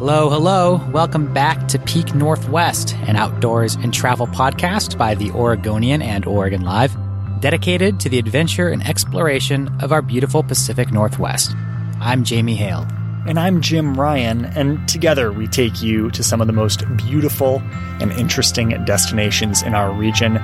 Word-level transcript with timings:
Hello, 0.00 0.30
hello. 0.30 0.82
Welcome 0.92 1.30
back 1.34 1.68
to 1.68 1.78
Peak 1.78 2.14
Northwest, 2.14 2.94
an 3.06 3.16
outdoors 3.16 3.74
and 3.74 3.92
travel 3.92 4.26
podcast 4.26 4.96
by 4.96 5.14
the 5.14 5.30
Oregonian 5.32 6.00
and 6.00 6.24
Oregon 6.24 6.62
Live, 6.62 6.96
dedicated 7.40 8.00
to 8.00 8.08
the 8.08 8.18
adventure 8.18 8.70
and 8.70 8.82
exploration 8.82 9.68
of 9.82 9.92
our 9.92 10.00
beautiful 10.00 10.42
Pacific 10.42 10.90
Northwest. 10.90 11.54
I'm 12.00 12.24
Jamie 12.24 12.54
Hale. 12.54 12.86
And 13.28 13.38
I'm 13.38 13.60
Jim 13.60 13.94
Ryan, 13.94 14.46
and 14.46 14.88
together 14.88 15.32
we 15.32 15.46
take 15.46 15.82
you 15.82 16.10
to 16.12 16.24
some 16.24 16.40
of 16.40 16.46
the 16.46 16.54
most 16.54 16.82
beautiful 16.96 17.60
and 18.00 18.10
interesting 18.12 18.70
destinations 18.86 19.60
in 19.60 19.74
our 19.74 19.92
region, 19.92 20.40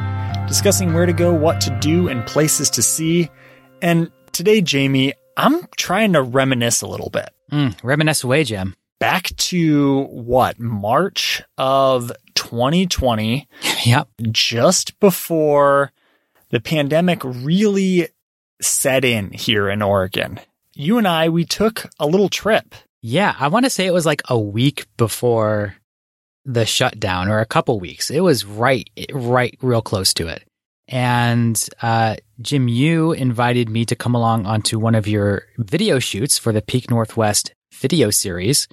discussing 0.47 0.93
where 0.93 1.07
to 1.07 1.15
go, 1.15 1.33
what 1.33 1.63
to 1.63 1.71
do, 1.81 2.09
and 2.09 2.27
places 2.27 2.69
to 2.69 2.83
see. 2.83 3.31
And 3.81 4.13
today, 4.33 4.61
Jamie, 4.61 5.15
I'm 5.39 5.67
trying 5.79 6.13
to 6.13 6.21
reminisce 6.21 6.83
a 6.83 6.87
little 6.87 7.09
bit. 7.09 7.31
Mm, 7.51 7.75
reminisce 7.83 8.23
away, 8.23 8.45
Jim. 8.45 8.77
Back 8.99 9.25
to 9.37 10.05
what, 10.05 10.59
March 10.59 11.43
of 11.59 12.11
2020, 12.35 13.47
Yep. 13.85 14.09
just 14.33 14.99
before 15.01 15.93
the 16.51 16.61
pandemic 16.61 17.21
really 17.25 18.09
set 18.63 19.05
in 19.05 19.31
here 19.33 19.69
in 19.69 19.83
Oregon. 19.83 20.41
You 20.75 20.97
and 20.99 21.07
I, 21.07 21.29
we 21.29 21.45
took 21.45 21.91
a 21.99 22.07
little 22.07 22.29
trip. 22.31 22.75
Yeah, 23.03 23.35
I 23.39 23.49
want 23.49 23.65
to 23.67 23.71
say 23.71 23.87
it 23.87 23.93
was 23.93 24.07
like 24.07 24.23
a 24.29 24.39
week 24.39 24.87
before 24.97 25.77
the 26.45 26.65
shutdown 26.65 27.29
or 27.29 27.41
a 27.41 27.47
couple 27.47 27.79
weeks. 27.79 28.11
It 28.11 28.21
was 28.21 28.45
right, 28.45 28.89
right, 29.13 29.57
real 29.61 29.83
close 29.83 30.15
to 30.15 30.29
it. 30.29 30.45
And 30.89 31.63
uh, 31.83 32.17
Jim, 32.41 32.69
you 32.69 33.13
invited 33.13 33.69
me 33.69 33.85
to 33.87 33.97
come 33.97 34.15
along 34.15 34.47
onto 34.47 34.79
one 34.79 34.95
of 34.95 35.07
your 35.09 35.43
video 35.59 35.99
shoots 35.99 36.39
for 36.39 36.53
the 36.53 36.63
Peak 36.63 36.91
Northwest 36.91 37.53
video 37.75 38.11
series, 38.11 38.69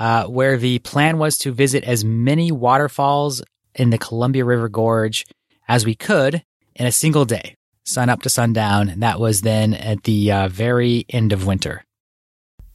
uh, 0.00 0.24
where 0.24 0.56
the 0.56 0.78
plan 0.78 1.18
was 1.18 1.36
to 1.36 1.52
visit 1.52 1.84
as 1.84 2.04
many 2.04 2.50
waterfalls 2.50 3.42
in 3.74 3.90
the 3.90 3.98
Columbia 3.98 4.46
River 4.46 4.68
Gorge 4.70 5.26
as 5.68 5.84
we 5.84 5.94
could 5.94 6.42
in 6.74 6.86
a 6.86 6.90
single 6.90 7.26
day, 7.26 7.54
sun 7.84 8.08
up 8.08 8.22
to 8.22 8.30
sundown. 8.30 8.88
And 8.88 9.02
that 9.02 9.20
was 9.20 9.42
then 9.42 9.74
at 9.74 10.04
the 10.04 10.32
uh, 10.32 10.48
very 10.48 11.04
end 11.10 11.32
of 11.34 11.46
winter. 11.46 11.84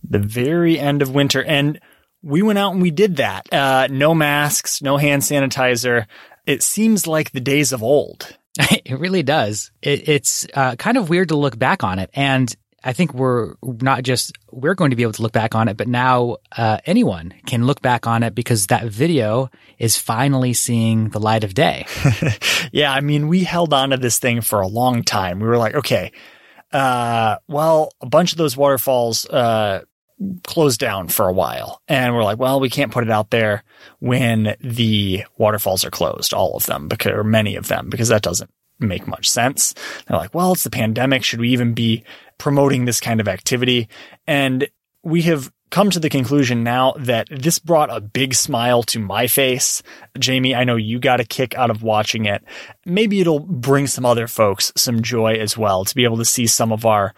the 0.07 0.19
very 0.19 0.77
end 0.79 1.01
of 1.01 1.15
winter. 1.15 1.43
And 1.43 1.79
we 2.21 2.43
went 2.43 2.59
out 2.59 2.73
and 2.73 2.81
we 2.81 2.91
did 2.91 3.15
that. 3.15 3.51
Uh, 3.51 3.87
no 3.89 4.13
masks, 4.13 4.83
no 4.83 4.97
hand 4.97 5.23
sanitizer. 5.23 6.05
It 6.45 6.61
seems 6.61 7.07
like 7.07 7.31
the 7.31 7.41
days 7.41 7.73
of 7.73 7.83
old. 7.83 8.37
It 8.85 8.99
really 8.99 9.23
does. 9.23 9.71
It, 9.81 10.07
it's 10.07 10.45
uh, 10.53 10.75
kind 10.75 10.97
of 10.97 11.09
weird 11.09 11.29
to 11.29 11.35
look 11.35 11.57
back 11.57 11.83
on 11.83 11.97
it. 11.97 12.11
And 12.13 12.55
I 12.85 12.93
think 12.93 13.15
we're 13.15 13.55
not 13.63 14.03
just, 14.03 14.37
we're 14.51 14.75
going 14.75 14.91
to 14.91 14.95
be 14.95 15.01
able 15.01 15.13
to 15.13 15.23
look 15.23 15.31
back 15.31 15.55
on 15.55 15.67
it, 15.67 15.75
but 15.75 15.87
now 15.87 16.37
uh, 16.55 16.77
anyone 16.85 17.33
can 17.47 17.65
look 17.65 17.81
back 17.81 18.05
on 18.05 18.21
it 18.21 18.35
because 18.35 18.67
that 18.67 18.85
video 18.85 19.49
is 19.79 19.97
finally 19.97 20.53
seeing 20.53 21.09
the 21.09 21.19
light 21.19 21.43
of 21.43 21.55
day. 21.55 21.87
yeah, 22.71 22.93
I 22.93 23.01
mean, 23.01 23.27
we 23.27 23.43
held 23.43 23.73
on 23.73 23.89
to 23.89 23.97
this 23.97 24.19
thing 24.19 24.41
for 24.41 24.61
a 24.61 24.67
long 24.67 25.01
time. 25.01 25.39
We 25.39 25.47
were 25.47 25.57
like, 25.57 25.73
okay, 25.73 26.11
uh, 26.71 27.37
well, 27.47 27.91
a 28.01 28.05
bunch 28.05 28.33
of 28.33 28.37
those 28.37 28.55
waterfalls, 28.55 29.25
uh, 29.25 29.81
closed 30.43 30.79
down 30.79 31.07
for 31.07 31.27
a 31.27 31.33
while. 31.33 31.81
And 31.87 32.13
we're 32.13 32.23
like, 32.23 32.37
well, 32.37 32.59
we 32.59 32.69
can't 32.69 32.91
put 32.91 33.03
it 33.03 33.09
out 33.09 33.31
there 33.31 33.63
when 33.99 34.55
the 34.61 35.25
waterfalls 35.37 35.83
are 35.85 35.91
closed, 35.91 36.33
all 36.33 36.55
of 36.55 36.67
them, 36.67 36.87
because, 36.87 37.13
or 37.13 37.23
many 37.23 37.55
of 37.55 37.67
them, 37.67 37.89
because 37.89 38.09
that 38.09 38.21
doesn't 38.21 38.51
make 38.79 39.07
much 39.07 39.29
sense. 39.29 39.73
They're 40.07 40.17
like, 40.17 40.33
well, 40.33 40.53
it's 40.53 40.63
the 40.63 40.69
pandemic. 40.69 41.23
Should 41.23 41.39
we 41.39 41.49
even 41.49 41.73
be 41.73 42.03
promoting 42.37 42.85
this 42.85 42.99
kind 42.99 43.19
of 43.19 43.27
activity? 43.27 43.87
And 44.27 44.67
we 45.03 45.21
have 45.23 45.51
come 45.71 45.89
to 45.89 45.99
the 45.99 46.09
conclusion 46.09 46.63
now 46.63 46.93
that 46.97 47.27
this 47.29 47.59
brought 47.59 47.95
a 47.95 47.99
big 47.99 48.33
smile 48.33 48.83
to 48.83 48.99
my 48.99 49.27
face. 49.27 49.81
Jamie, 50.17 50.55
I 50.55 50.63
know 50.63 50.75
you 50.75 50.99
got 50.99 51.19
a 51.19 51.25
kick 51.25 51.55
out 51.55 51.69
of 51.69 51.83
watching 51.83 52.25
it. 52.25 52.43
Maybe 52.85 53.19
it'll 53.19 53.39
bring 53.39 53.87
some 53.87 54.05
other 54.05 54.27
folks 54.27 54.71
some 54.77 55.01
joy 55.01 55.33
as 55.33 55.57
well 55.57 55.83
to 55.83 55.95
be 55.95 56.03
able 56.03 56.17
to 56.17 56.25
see 56.25 56.47
some 56.47 56.71
of 56.71 56.85
our 56.85 57.13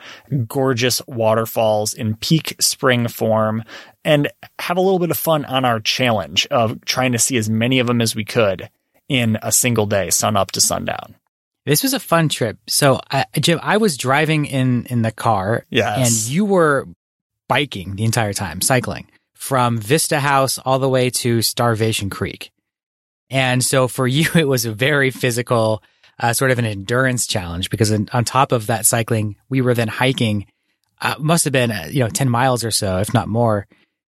gorgeous 0.47 1.01
waterfalls 1.07 1.93
in 1.93 2.15
peak 2.15 2.55
spring 2.59 3.07
form 3.07 3.63
and 4.03 4.29
have 4.59 4.77
a 4.77 4.81
little 4.81 4.99
bit 4.99 5.11
of 5.11 5.17
fun 5.17 5.45
on 5.45 5.65
our 5.65 5.79
challenge 5.79 6.47
of 6.47 6.83
trying 6.85 7.11
to 7.11 7.19
see 7.19 7.37
as 7.37 7.49
many 7.49 7.79
of 7.79 7.87
them 7.87 8.01
as 8.01 8.15
we 8.15 8.25
could 8.25 8.69
in 9.07 9.37
a 9.41 9.51
single 9.51 9.85
day, 9.85 10.09
sun 10.09 10.35
up 10.35 10.51
to 10.51 10.61
sundown. 10.61 11.15
This 11.67 11.83
was 11.83 11.93
a 11.93 11.99
fun 11.99 12.29
trip. 12.29 12.57
So, 12.67 12.99
uh, 13.11 13.25
Jim, 13.39 13.59
I 13.61 13.77
was 13.77 13.97
driving 13.97 14.45
in 14.45 14.85
in 14.85 15.01
the 15.01 15.11
car, 15.11 15.65
Yes. 15.69 15.97
and 16.25 16.33
you 16.33 16.45
were 16.45 16.87
biking 17.49 17.95
the 17.95 18.05
entire 18.05 18.33
time, 18.33 18.61
cycling 18.61 19.07
from 19.35 19.77
Vista 19.77 20.19
House 20.19 20.57
all 20.57 20.79
the 20.79 20.89
way 20.89 21.09
to 21.09 21.41
Starvation 21.41 22.09
Creek. 22.09 22.51
And 23.29 23.63
so 23.63 23.87
for 23.87 24.07
you, 24.17 24.29
it 24.33 24.47
was 24.47 24.65
a 24.65 24.71
very 24.71 25.11
physical, 25.11 25.83
uh, 26.19 26.33
sort 26.33 26.51
of 26.51 26.59
an 26.59 26.65
endurance 26.65 27.27
challenge 27.27 27.69
because 27.69 27.91
on, 27.91 28.07
on 28.13 28.23
top 28.23 28.51
of 28.53 28.67
that 28.67 28.85
cycling, 28.85 29.35
we 29.49 29.61
were 29.61 29.73
then 29.73 29.89
hiking, 29.89 30.45
uh, 31.01 31.15
must 31.19 31.43
have 31.43 31.53
been, 31.53 31.71
uh, 31.71 31.87
you 31.91 31.99
know, 31.99 32.09
10 32.09 32.29
miles 32.29 32.63
or 32.63 32.71
so, 32.71 32.97
if 32.99 33.13
not 33.13 33.27
more 33.27 33.67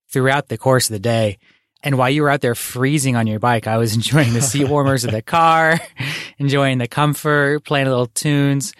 throughout 0.09 0.49
the 0.49 0.57
course 0.57 0.89
of 0.89 0.93
the 0.93 0.99
day. 0.99 1.37
And 1.85 2.00
while 2.00 2.09
you 2.09 2.23
were 2.23 2.31
out 2.31 2.41
there 2.41 2.56
freezing 2.56 3.16
on 3.16 3.28
your 3.28 3.40
bike, 3.40 3.68
I 3.68 3.78
was 3.78 3.94
enjoying 3.96 4.34
the 4.34 4.41
seat 4.41 4.66
warmers 4.66 5.06
of 5.06 5.12
the 5.12 5.22
car, 5.22 5.79
enjoying 6.40 6.79
the 6.79 6.88
comfort, 6.88 7.63
playing 7.63 7.88
little 7.88 8.07
tunes. 8.07 8.73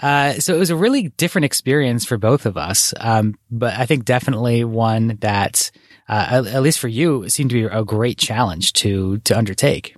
Uh, 0.00 0.34
so 0.34 0.54
it 0.54 0.58
was 0.58 0.70
a 0.70 0.76
really 0.76 1.08
different 1.10 1.44
experience 1.44 2.04
for 2.04 2.16
both 2.16 2.46
of 2.46 2.56
us. 2.56 2.94
Um, 2.98 3.34
but 3.50 3.74
I 3.74 3.84
think 3.84 4.04
definitely 4.04 4.64
one 4.64 5.18
that, 5.20 5.70
uh, 6.08 6.44
at, 6.46 6.62
least 6.62 6.78
for 6.78 6.88
you, 6.88 7.28
seemed 7.28 7.50
to 7.50 7.56
be 7.56 7.64
a 7.64 7.84
great 7.84 8.16
challenge 8.16 8.72
to, 8.74 9.18
to 9.18 9.36
undertake. 9.36 9.96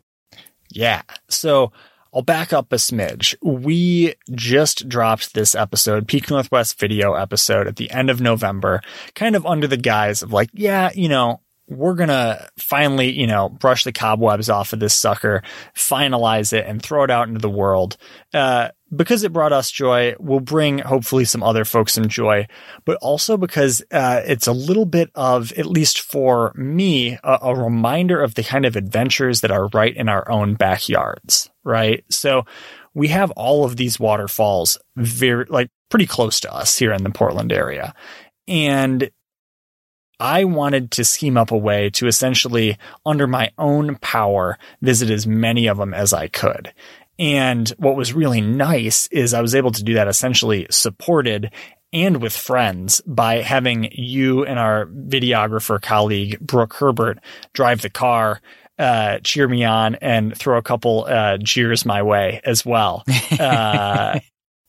Yeah. 0.70 1.02
So 1.28 1.70
I'll 2.12 2.22
back 2.22 2.52
up 2.52 2.72
a 2.72 2.76
smidge. 2.76 3.34
We 3.42 4.14
just 4.32 4.88
dropped 4.88 5.34
this 5.34 5.54
episode, 5.54 6.08
Peak 6.08 6.30
Northwest 6.30 6.78
video 6.78 7.14
episode 7.14 7.66
at 7.66 7.76
the 7.76 7.90
end 7.90 8.10
of 8.10 8.20
November, 8.20 8.80
kind 9.14 9.36
of 9.36 9.46
under 9.46 9.66
the 9.66 9.76
guise 9.76 10.22
of 10.22 10.32
like, 10.32 10.50
yeah, 10.52 10.90
you 10.94 11.08
know, 11.08 11.40
we're 11.66 11.94
going 11.94 12.10
to 12.10 12.48
finally, 12.58 13.10
you 13.10 13.26
know, 13.26 13.48
brush 13.48 13.84
the 13.84 13.92
cobwebs 13.92 14.50
off 14.50 14.72
of 14.72 14.80
this 14.80 14.94
sucker, 14.94 15.42
finalize 15.74 16.52
it 16.52 16.66
and 16.66 16.82
throw 16.82 17.04
it 17.04 17.10
out 17.10 17.28
into 17.28 17.40
the 17.40 17.48
world. 17.48 17.96
Uh, 18.32 18.68
because 18.94 19.24
it 19.24 19.32
brought 19.32 19.52
us 19.52 19.70
joy, 19.70 20.14
we'll 20.20 20.40
bring 20.40 20.78
hopefully 20.78 21.24
some 21.24 21.42
other 21.42 21.64
folks 21.64 21.94
some 21.94 22.08
joy, 22.08 22.46
but 22.84 22.96
also 23.00 23.36
because 23.36 23.82
uh, 23.90 24.20
it's 24.24 24.46
a 24.46 24.52
little 24.52 24.84
bit 24.84 25.10
of, 25.14 25.52
at 25.52 25.66
least 25.66 26.00
for 26.00 26.52
me, 26.54 27.18
a, 27.24 27.38
a 27.42 27.56
reminder 27.56 28.22
of 28.22 28.34
the 28.34 28.44
kind 28.44 28.66
of 28.66 28.76
adventures 28.76 29.40
that 29.40 29.50
are 29.50 29.68
right 29.72 29.96
in 29.96 30.08
our 30.08 30.30
own 30.30 30.54
backyards, 30.54 31.50
right? 31.64 32.04
So 32.10 32.44
we 32.92 33.08
have 33.08 33.30
all 33.32 33.64
of 33.64 33.76
these 33.76 33.98
waterfalls 33.98 34.78
very, 34.96 35.46
like, 35.48 35.70
pretty 35.88 36.06
close 36.06 36.40
to 36.40 36.52
us 36.52 36.78
here 36.78 36.92
in 36.92 37.02
the 37.02 37.10
Portland 37.10 37.52
area. 37.52 37.94
And 38.46 39.10
I 40.20 40.44
wanted 40.44 40.90
to 40.92 41.04
scheme 41.04 41.36
up 41.36 41.50
a 41.50 41.56
way 41.56 41.90
to 41.90 42.06
essentially, 42.06 42.78
under 43.04 43.26
my 43.26 43.50
own 43.58 43.96
power, 43.96 44.58
visit 44.80 45.10
as 45.10 45.26
many 45.26 45.66
of 45.66 45.78
them 45.78 45.94
as 45.94 46.12
I 46.12 46.28
could. 46.28 46.72
And 47.18 47.68
what 47.78 47.96
was 47.96 48.12
really 48.12 48.40
nice 48.40 49.06
is 49.08 49.34
I 49.34 49.40
was 49.40 49.54
able 49.54 49.70
to 49.72 49.84
do 49.84 49.94
that 49.94 50.08
essentially 50.08 50.66
supported 50.70 51.52
and 51.92 52.20
with 52.20 52.36
friends 52.36 53.00
by 53.06 53.36
having 53.36 53.88
you 53.92 54.44
and 54.44 54.58
our 54.58 54.86
videographer 54.86 55.80
colleague, 55.80 56.40
Brooke 56.40 56.74
Herbert, 56.74 57.20
drive 57.52 57.82
the 57.82 57.90
car, 57.90 58.40
uh, 58.80 59.18
cheer 59.22 59.46
me 59.46 59.64
on 59.64 59.94
and 59.96 60.36
throw 60.36 60.58
a 60.58 60.62
couple, 60.62 61.04
uh, 61.04 61.38
jeers 61.38 61.86
my 61.86 62.02
way 62.02 62.40
as 62.44 62.66
well. 62.66 63.04
Uh, 63.38 64.20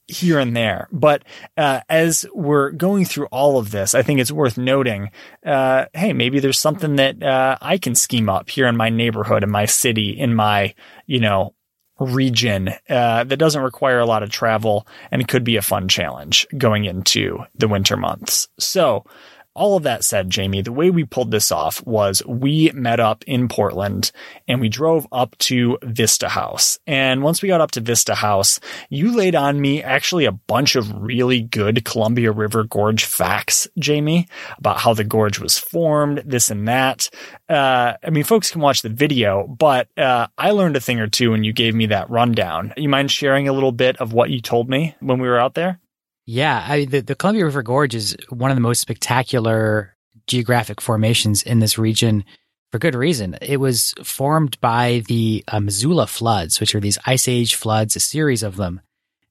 here 0.07 0.39
and 0.39 0.55
there. 0.55 0.87
But 0.91 1.23
uh, 1.57 1.81
as 1.89 2.25
we're 2.33 2.71
going 2.71 3.05
through 3.05 3.27
all 3.27 3.57
of 3.57 3.71
this, 3.71 3.95
I 3.95 4.03
think 4.03 4.19
it's 4.19 4.31
worth 4.31 4.57
noting 4.57 5.11
uh, 5.45 5.85
hey, 5.93 6.13
maybe 6.13 6.39
there's 6.39 6.59
something 6.59 6.97
that 6.97 7.21
uh, 7.21 7.57
I 7.61 7.77
can 7.77 7.95
scheme 7.95 8.29
up 8.29 8.49
here 8.49 8.67
in 8.67 8.77
my 8.77 8.89
neighborhood, 8.89 9.43
in 9.43 9.51
my 9.51 9.65
city, 9.65 10.11
in 10.11 10.35
my, 10.35 10.73
you 11.05 11.19
know, 11.19 11.53
region 11.99 12.69
uh, 12.89 13.23
that 13.23 13.37
doesn't 13.37 13.61
require 13.61 13.99
a 13.99 14.05
lot 14.05 14.21
of 14.21 14.29
travel 14.29 14.85
and 15.11 15.21
it 15.21 15.27
could 15.27 15.43
be 15.43 15.55
a 15.55 15.61
fun 15.61 15.87
challenge 15.87 16.45
going 16.57 16.85
into 16.85 17.39
the 17.55 17.67
winter 17.67 17.95
months. 17.95 18.49
So, 18.59 19.05
all 19.55 19.77
of 19.77 19.83
that 19.83 20.03
said, 20.03 20.29
Jamie, 20.29 20.61
the 20.61 20.71
way 20.71 20.89
we 20.89 21.05
pulled 21.05 21.31
this 21.31 21.51
off 21.51 21.85
was 21.85 22.21
we 22.27 22.71
met 22.73 22.99
up 22.99 23.23
in 23.25 23.47
Portland 23.47 24.11
and 24.47 24.59
we 24.59 24.67
drove 24.67 25.07
up 25.11 25.37
to 25.37 25.77
Vista 25.81 26.27
House. 26.27 26.77
And 26.85 27.23
once 27.23 27.41
we 27.41 27.47
got 27.47 27.61
up 27.61 27.71
to 27.71 27.81
Vista 27.81 28.15
House, 28.15 28.59
you 28.89 29.15
laid 29.15 29.33
on 29.33 29.59
me 29.59 29.81
actually 29.81 30.25
a 30.25 30.33
bunch 30.33 30.75
of 30.75 30.91
really 30.93 31.41
good 31.41 31.85
Columbia 31.85 32.31
River 32.31 32.65
Gorge 32.65 33.05
facts, 33.05 33.67
Jamie, 33.79 34.27
about 34.57 34.79
how 34.79 34.93
the 34.93 35.05
gorge 35.05 35.39
was 35.39 35.57
formed, 35.57 36.23
this 36.25 36.49
and 36.49 36.67
that. 36.67 37.09
Uh, 37.47 37.93
I 38.03 38.09
mean, 38.09 38.25
folks 38.25 38.51
can 38.51 38.61
watch 38.61 38.81
the 38.81 38.89
video, 38.89 39.47
but 39.47 39.87
uh, 39.97 40.27
I 40.37 40.51
learned 40.51 40.75
a 40.75 40.81
thing 40.81 40.99
or 40.99 41.07
two 41.07 41.31
when 41.31 41.43
you 41.45 41.53
gave 41.53 41.73
me 41.73 41.85
that 41.87 42.09
rundown. 42.09 42.73
You 42.75 42.89
mind 42.89 43.09
sharing 43.09 43.47
a 43.47 43.53
little 43.53 43.71
bit 43.71 43.97
of 43.97 44.11
what 44.11 44.29
you 44.29 44.41
told 44.41 44.69
me 44.69 44.95
when 44.99 45.19
we 45.19 45.29
were 45.29 45.39
out 45.39 45.53
there? 45.53 45.79
Yeah, 46.25 46.63
I, 46.67 46.85
the, 46.85 47.01
the 47.01 47.15
Columbia 47.15 47.45
River 47.45 47.61
Gorge 47.61 47.93
is 47.93 48.17
one 48.29 48.49
of 48.51 48.57
the 48.57 48.61
most 48.61 48.81
spectacular 48.81 49.95
geographic 50.27 50.81
formations 50.81 51.43
in 51.43 51.59
this 51.59 51.77
region 51.77 52.25
for 52.71 52.79
good 52.79 52.95
reason. 52.95 53.37
It 53.41 53.57
was 53.57 53.93
formed 54.03 54.59
by 54.59 55.03
the 55.07 55.43
uh, 55.47 55.59
Missoula 55.59 56.07
floods, 56.07 56.59
which 56.59 56.73
are 56.73 56.79
these 56.79 56.97
ice 57.05 57.27
age 57.27 57.55
floods, 57.55 57.95
a 57.95 57.99
series 57.99 58.41
of 58.41 58.55
them 58.55 58.81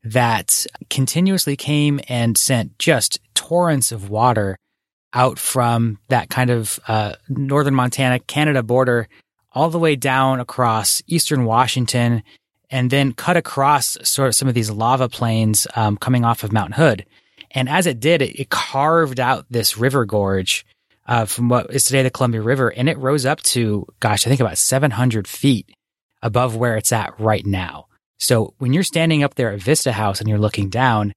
that 0.04 0.66
continuously 0.88 1.56
came 1.56 2.00
and 2.08 2.38
sent 2.38 2.78
just 2.78 3.18
torrents 3.34 3.90
of 3.90 4.10
water 4.10 4.56
out 5.12 5.38
from 5.38 5.98
that 6.08 6.28
kind 6.28 6.50
of 6.50 6.78
uh, 6.86 7.14
northern 7.28 7.74
Montana, 7.74 8.18
Canada 8.20 8.62
border 8.62 9.08
all 9.52 9.70
the 9.70 9.78
way 9.78 9.96
down 9.96 10.40
across 10.40 11.02
eastern 11.06 11.44
Washington 11.44 12.22
and 12.74 12.90
then 12.90 13.12
cut 13.12 13.36
across 13.36 13.96
sort 14.02 14.26
of 14.26 14.34
some 14.34 14.48
of 14.48 14.54
these 14.54 14.68
lava 14.68 15.08
plains 15.08 15.64
um, 15.76 15.96
coming 15.96 16.24
off 16.24 16.42
of 16.42 16.52
Mount 16.52 16.74
Hood. 16.74 17.06
And 17.52 17.68
as 17.68 17.86
it 17.86 18.00
did, 18.00 18.20
it, 18.20 18.34
it 18.40 18.50
carved 18.50 19.20
out 19.20 19.46
this 19.48 19.78
river 19.78 20.04
gorge 20.04 20.66
uh, 21.06 21.24
from 21.24 21.48
what 21.48 21.72
is 21.72 21.84
today 21.84 22.02
the 22.02 22.10
Columbia 22.10 22.42
River, 22.42 22.70
and 22.70 22.88
it 22.88 22.98
rose 22.98 23.26
up 23.26 23.40
to, 23.42 23.86
gosh, 24.00 24.26
I 24.26 24.28
think 24.28 24.40
about 24.40 24.58
700 24.58 25.28
feet 25.28 25.70
above 26.20 26.56
where 26.56 26.76
it's 26.76 26.90
at 26.90 27.20
right 27.20 27.46
now. 27.46 27.86
So 28.18 28.54
when 28.58 28.72
you're 28.72 28.82
standing 28.82 29.22
up 29.22 29.36
there 29.36 29.52
at 29.52 29.62
Vista 29.62 29.92
House 29.92 30.18
and 30.18 30.28
you're 30.28 30.36
looking 30.36 30.68
down, 30.68 31.12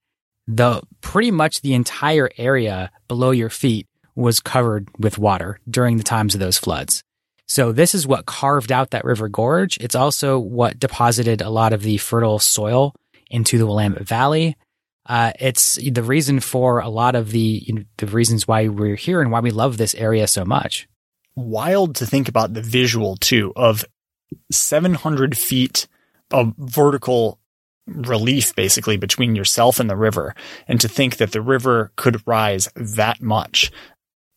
the 0.47 0.83
pretty 1.01 1.31
much 1.31 1.61
the 1.61 1.73
entire 1.73 2.29
area 2.37 2.91
below 3.07 3.31
your 3.31 3.49
feet 3.49 3.87
was 4.13 4.41
covered 4.41 4.89
with 4.99 5.17
water 5.17 5.59
during 5.67 5.97
the 5.97 6.03
times 6.03 6.35
of 6.35 6.39
those 6.39 6.59
floods. 6.59 7.03
So 7.47 7.71
this 7.71 7.95
is 7.95 8.05
what 8.05 8.25
carved 8.25 8.71
out 8.71 8.91
that 8.91 9.05
river 9.05 9.29
gorge. 9.29 9.77
It's 9.77 9.95
also 9.95 10.37
what 10.37 10.79
deposited 10.79 11.41
a 11.41 11.49
lot 11.49 11.73
of 11.73 11.81
the 11.81 11.97
fertile 11.97 12.39
soil 12.39 12.93
into 13.29 13.57
the 13.57 13.65
Willamette 13.65 14.07
Valley. 14.07 14.57
Uh, 15.05 15.31
it's 15.39 15.75
the 15.75 16.03
reason 16.03 16.41
for 16.41 16.79
a 16.79 16.89
lot 16.89 17.15
of 17.15 17.31
the 17.31 17.63
you 17.65 17.73
know, 17.73 17.83
the 17.97 18.07
reasons 18.07 18.47
why 18.47 18.67
we're 18.67 18.95
here 18.95 19.21
and 19.21 19.31
why 19.31 19.39
we 19.39 19.51
love 19.51 19.77
this 19.77 19.95
area 19.95 20.27
so 20.27 20.43
much. 20.43 20.87
Wild 21.35 21.95
to 21.95 22.05
think 22.05 22.27
about 22.27 22.53
the 22.53 22.61
visual 22.61 23.15
too 23.15 23.53
of 23.55 23.85
700 24.51 25.37
feet 25.37 25.87
of 26.31 26.53
vertical 26.57 27.39
relief 27.85 28.53
basically 28.55 28.97
between 28.97 29.35
yourself 29.35 29.79
and 29.79 29.89
the 29.89 29.95
river, 29.95 30.35
and 30.67 30.81
to 30.81 30.89
think 30.89 31.17
that 31.17 31.31
the 31.31 31.41
river 31.41 31.93
could 31.95 32.21
rise 32.27 32.67
that 32.75 33.21
much, 33.21 33.71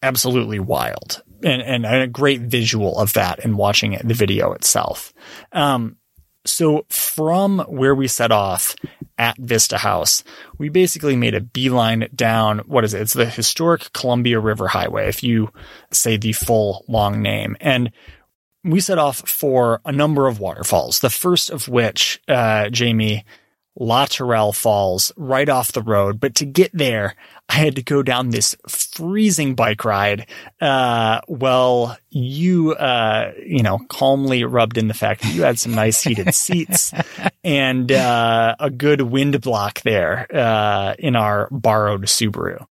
absolutely 0.03 0.61
wild. 0.61 1.25
And, 1.43 1.63
and 1.63 1.87
a 1.87 2.07
great 2.07 2.43
visual 2.43 2.99
of 2.99 3.15
that 3.15 3.45
in 3.45 3.57
watching 3.57 3.93
it, 3.93 4.07
the 4.07 4.15
video 4.15 4.53
itself. 4.53 5.13
Um, 5.53 5.97
so 6.47 6.87
from 6.89 7.61
where 7.61 7.95
we 7.95 8.09
set 8.09 8.33
off 8.33 8.75
at 9.19 9.37
Vista 9.39 9.79
House, 9.79 10.25
we 10.59 10.69
basically 10.69 11.17
made 11.17 11.35
a 11.35 11.41
beeline 11.41 12.09
down, 12.15 12.61
what 12.61 12.85
is 12.85 12.95
it? 12.95 13.03
It's 13.03 13.13
the 13.13 13.27
historic 13.27 13.93
Columbia 13.93 14.41
River 14.41 14.69
Highway, 14.69 15.09
if 15.09 15.23
you 15.23 15.51
say 15.93 16.17
the 16.17 16.33
full 16.33 16.85
long 16.89 17.21
name. 17.21 17.57
And 17.61 17.93
we 18.65 18.81
set 18.81 18.99
off 18.99 19.29
for 19.29 19.81
a 19.85 19.93
number 19.93 20.27
of 20.27 20.41
waterfalls, 20.41 21.01
the 21.01 21.11
first 21.11 21.51
of 21.51 21.69
which, 21.69 22.21
uh, 22.29 22.71
Jamie, 22.71 23.25
Latourell 23.81 24.55
Falls 24.55 25.11
right 25.17 25.49
off 25.49 25.73
the 25.73 25.83
road. 25.83 26.21
But 26.21 26.35
to 26.37 26.47
get 26.47 26.71
there, 26.73 27.15
I 27.49 27.55
had 27.55 27.77
to 27.77 27.83
go 27.83 28.03
down 28.03 28.31
this 28.31 28.55
freezing 28.69 29.55
bike 29.55 29.85
ride. 29.85 30.27
Uh, 30.61 31.21
well, 31.27 31.97
you, 32.11 32.75
uh, 32.75 33.33
you 33.45 33.63
know, 33.63 33.79
calmly 33.89 34.45
rubbed 34.45 34.77
in 34.77 34.89
the 34.89 34.95
fact 34.95 35.23
that 35.23 35.35
you 35.35 35.43
had 35.43 35.59
some 35.59 35.75
nice 35.75 36.03
heated 36.03 36.35
seats 36.35 36.93
and, 37.43 37.91
uh, 37.91 38.55
a 38.61 38.71
good 38.71 39.01
wind 39.01 39.41
block 39.41 39.81
there, 39.81 40.27
uh, 40.33 40.95
in 40.99 41.17
our 41.17 41.49
borrowed 41.51 42.03
Subaru. 42.03 42.67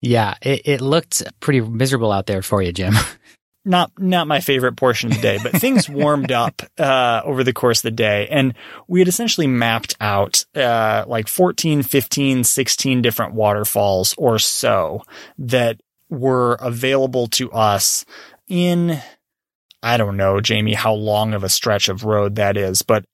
Yeah, 0.00 0.34
it, 0.42 0.62
it 0.64 0.80
looked 0.80 1.22
pretty 1.40 1.60
miserable 1.60 2.12
out 2.12 2.26
there 2.26 2.42
for 2.42 2.62
you, 2.62 2.72
Jim. 2.72 2.94
not 3.68 3.92
not 3.98 4.26
my 4.26 4.40
favorite 4.40 4.76
portion 4.76 5.10
of 5.10 5.16
the 5.16 5.22
day, 5.22 5.38
but 5.42 5.52
things 5.52 5.88
warmed 5.88 6.32
up 6.32 6.62
uh, 6.78 7.20
over 7.24 7.44
the 7.44 7.52
course 7.52 7.80
of 7.80 7.82
the 7.82 7.90
day. 7.90 8.26
And 8.28 8.54
we 8.88 9.00
had 9.00 9.08
essentially 9.08 9.46
mapped 9.46 9.94
out 10.00 10.44
uh, 10.56 11.04
like 11.06 11.28
14, 11.28 11.82
15, 11.82 12.44
16 12.44 13.02
different 13.02 13.34
waterfalls 13.34 14.14
or 14.16 14.38
so 14.38 15.02
that 15.38 15.80
were 16.08 16.54
available 16.54 17.26
to 17.28 17.52
us 17.52 18.04
in, 18.48 18.98
I 19.82 19.98
don't 19.98 20.16
know, 20.16 20.40
Jamie, 20.40 20.74
how 20.74 20.94
long 20.94 21.34
of 21.34 21.44
a 21.44 21.48
stretch 21.50 21.88
of 21.88 22.04
road 22.04 22.36
that 22.36 22.56
is, 22.56 22.82
but 22.82 23.04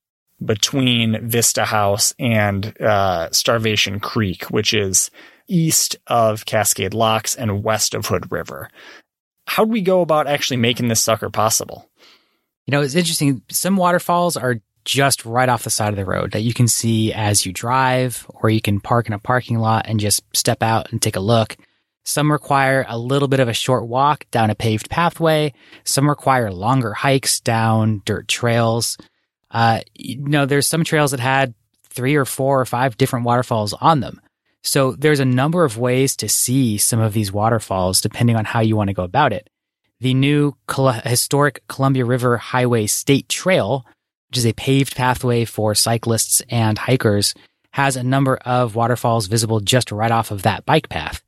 between 0.44 1.26
Vista 1.26 1.64
House 1.64 2.14
and 2.18 2.80
uh, 2.80 3.30
Starvation 3.32 3.98
Creek, 3.98 4.44
which 4.44 4.72
is 4.72 5.10
east 5.48 5.96
of 6.06 6.44
Cascade 6.44 6.94
Locks 6.94 7.34
and 7.34 7.62
west 7.64 7.94
of 7.94 8.06
Hood 8.06 8.30
River 8.30 8.70
how 9.46 9.64
do 9.64 9.70
we 9.70 9.82
go 9.82 10.00
about 10.00 10.26
actually 10.26 10.56
making 10.56 10.88
this 10.88 11.02
sucker 11.02 11.30
possible? 11.30 11.88
You 12.66 12.72
know, 12.72 12.80
it's 12.80 12.94
interesting. 12.94 13.42
Some 13.50 13.76
waterfalls 13.76 14.36
are 14.36 14.56
just 14.84 15.24
right 15.24 15.48
off 15.48 15.64
the 15.64 15.70
side 15.70 15.90
of 15.90 15.96
the 15.96 16.04
road 16.04 16.32
that 16.32 16.42
you 16.42 16.52
can 16.52 16.68
see 16.68 17.12
as 17.12 17.46
you 17.46 17.52
drive, 17.52 18.26
or 18.28 18.50
you 18.50 18.60
can 18.60 18.80
park 18.80 19.06
in 19.06 19.12
a 19.12 19.18
parking 19.18 19.58
lot 19.58 19.86
and 19.88 20.00
just 20.00 20.22
step 20.36 20.62
out 20.62 20.92
and 20.92 21.00
take 21.00 21.16
a 21.16 21.20
look. 21.20 21.56
Some 22.04 22.30
require 22.30 22.84
a 22.86 22.98
little 22.98 23.28
bit 23.28 23.40
of 23.40 23.48
a 23.48 23.54
short 23.54 23.86
walk 23.86 24.26
down 24.30 24.50
a 24.50 24.54
paved 24.54 24.90
pathway. 24.90 25.54
Some 25.84 26.08
require 26.08 26.52
longer 26.52 26.92
hikes 26.92 27.40
down 27.40 28.02
dirt 28.04 28.28
trails. 28.28 28.98
Uh, 29.50 29.80
you 29.94 30.18
know, 30.18 30.44
there's 30.44 30.66
some 30.66 30.84
trails 30.84 31.12
that 31.12 31.20
had 31.20 31.54
three 31.88 32.16
or 32.16 32.26
four 32.26 32.60
or 32.60 32.66
five 32.66 32.98
different 32.98 33.24
waterfalls 33.24 33.72
on 33.72 34.00
them. 34.00 34.20
So 34.64 34.92
there's 34.92 35.20
a 35.20 35.26
number 35.26 35.64
of 35.64 35.78
ways 35.78 36.16
to 36.16 36.28
see 36.28 36.78
some 36.78 36.98
of 36.98 37.12
these 37.12 37.30
waterfalls 37.30 38.00
depending 38.00 38.34
on 38.34 38.46
how 38.46 38.60
you 38.60 38.76
want 38.76 38.88
to 38.88 38.94
go 38.94 39.04
about 39.04 39.32
it. 39.32 39.48
The 40.00 40.14
new 40.14 40.56
Col- 40.66 40.92
historic 40.92 41.62
Columbia 41.68 42.04
River 42.04 42.38
Highway 42.38 42.86
State 42.86 43.28
Trail, 43.28 43.84
which 44.30 44.38
is 44.38 44.46
a 44.46 44.54
paved 44.54 44.96
pathway 44.96 45.44
for 45.44 45.74
cyclists 45.74 46.42
and 46.48 46.78
hikers, 46.78 47.34
has 47.72 47.96
a 47.96 48.02
number 48.02 48.36
of 48.38 48.74
waterfalls 48.74 49.26
visible 49.26 49.60
just 49.60 49.92
right 49.92 50.10
off 50.10 50.30
of 50.30 50.42
that 50.42 50.64
bike 50.64 50.88
path. 50.88 51.22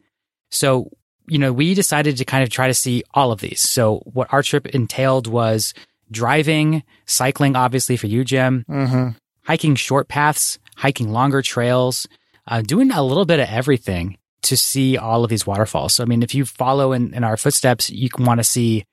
So, 0.50 0.90
you 1.28 1.38
know, 1.38 1.52
we 1.52 1.74
decided 1.74 2.16
to 2.16 2.24
kind 2.24 2.42
of 2.42 2.48
try 2.48 2.68
to 2.68 2.74
see 2.74 3.04
all 3.12 3.32
of 3.32 3.40
these. 3.40 3.60
So 3.60 3.98
what 4.04 4.32
our 4.32 4.42
trip 4.42 4.66
entailed 4.68 5.26
was 5.26 5.74
driving, 6.10 6.84
cycling, 7.04 7.54
obviously 7.54 7.96
for 7.96 8.06
you, 8.06 8.24
Jim, 8.24 8.64
mm-hmm. 8.68 9.08
hiking 9.42 9.74
short 9.74 10.08
paths, 10.08 10.58
hiking 10.76 11.10
longer 11.12 11.42
trails, 11.42 12.06
uh, 12.46 12.62
doing 12.62 12.90
a 12.90 13.02
little 13.02 13.25
bit 13.25 13.40
of 13.40 13.48
everything 13.48 14.19
to 14.43 14.56
see 14.56 14.96
all 14.96 15.25
of 15.25 15.31
these 15.31 15.46
waterfalls. 15.46 15.94
So, 15.94 16.04
I 16.04 16.06
mean, 16.06 16.22
if 16.22 16.34
you 16.34 16.44
follow 16.44 16.93
in, 16.93 17.12
in 17.14 17.25
our 17.25 17.37
footsteps, 17.37 17.90
you 17.90 18.08
can 18.08 18.25
want 18.25 18.38
to 18.38 18.44
see 18.44 18.85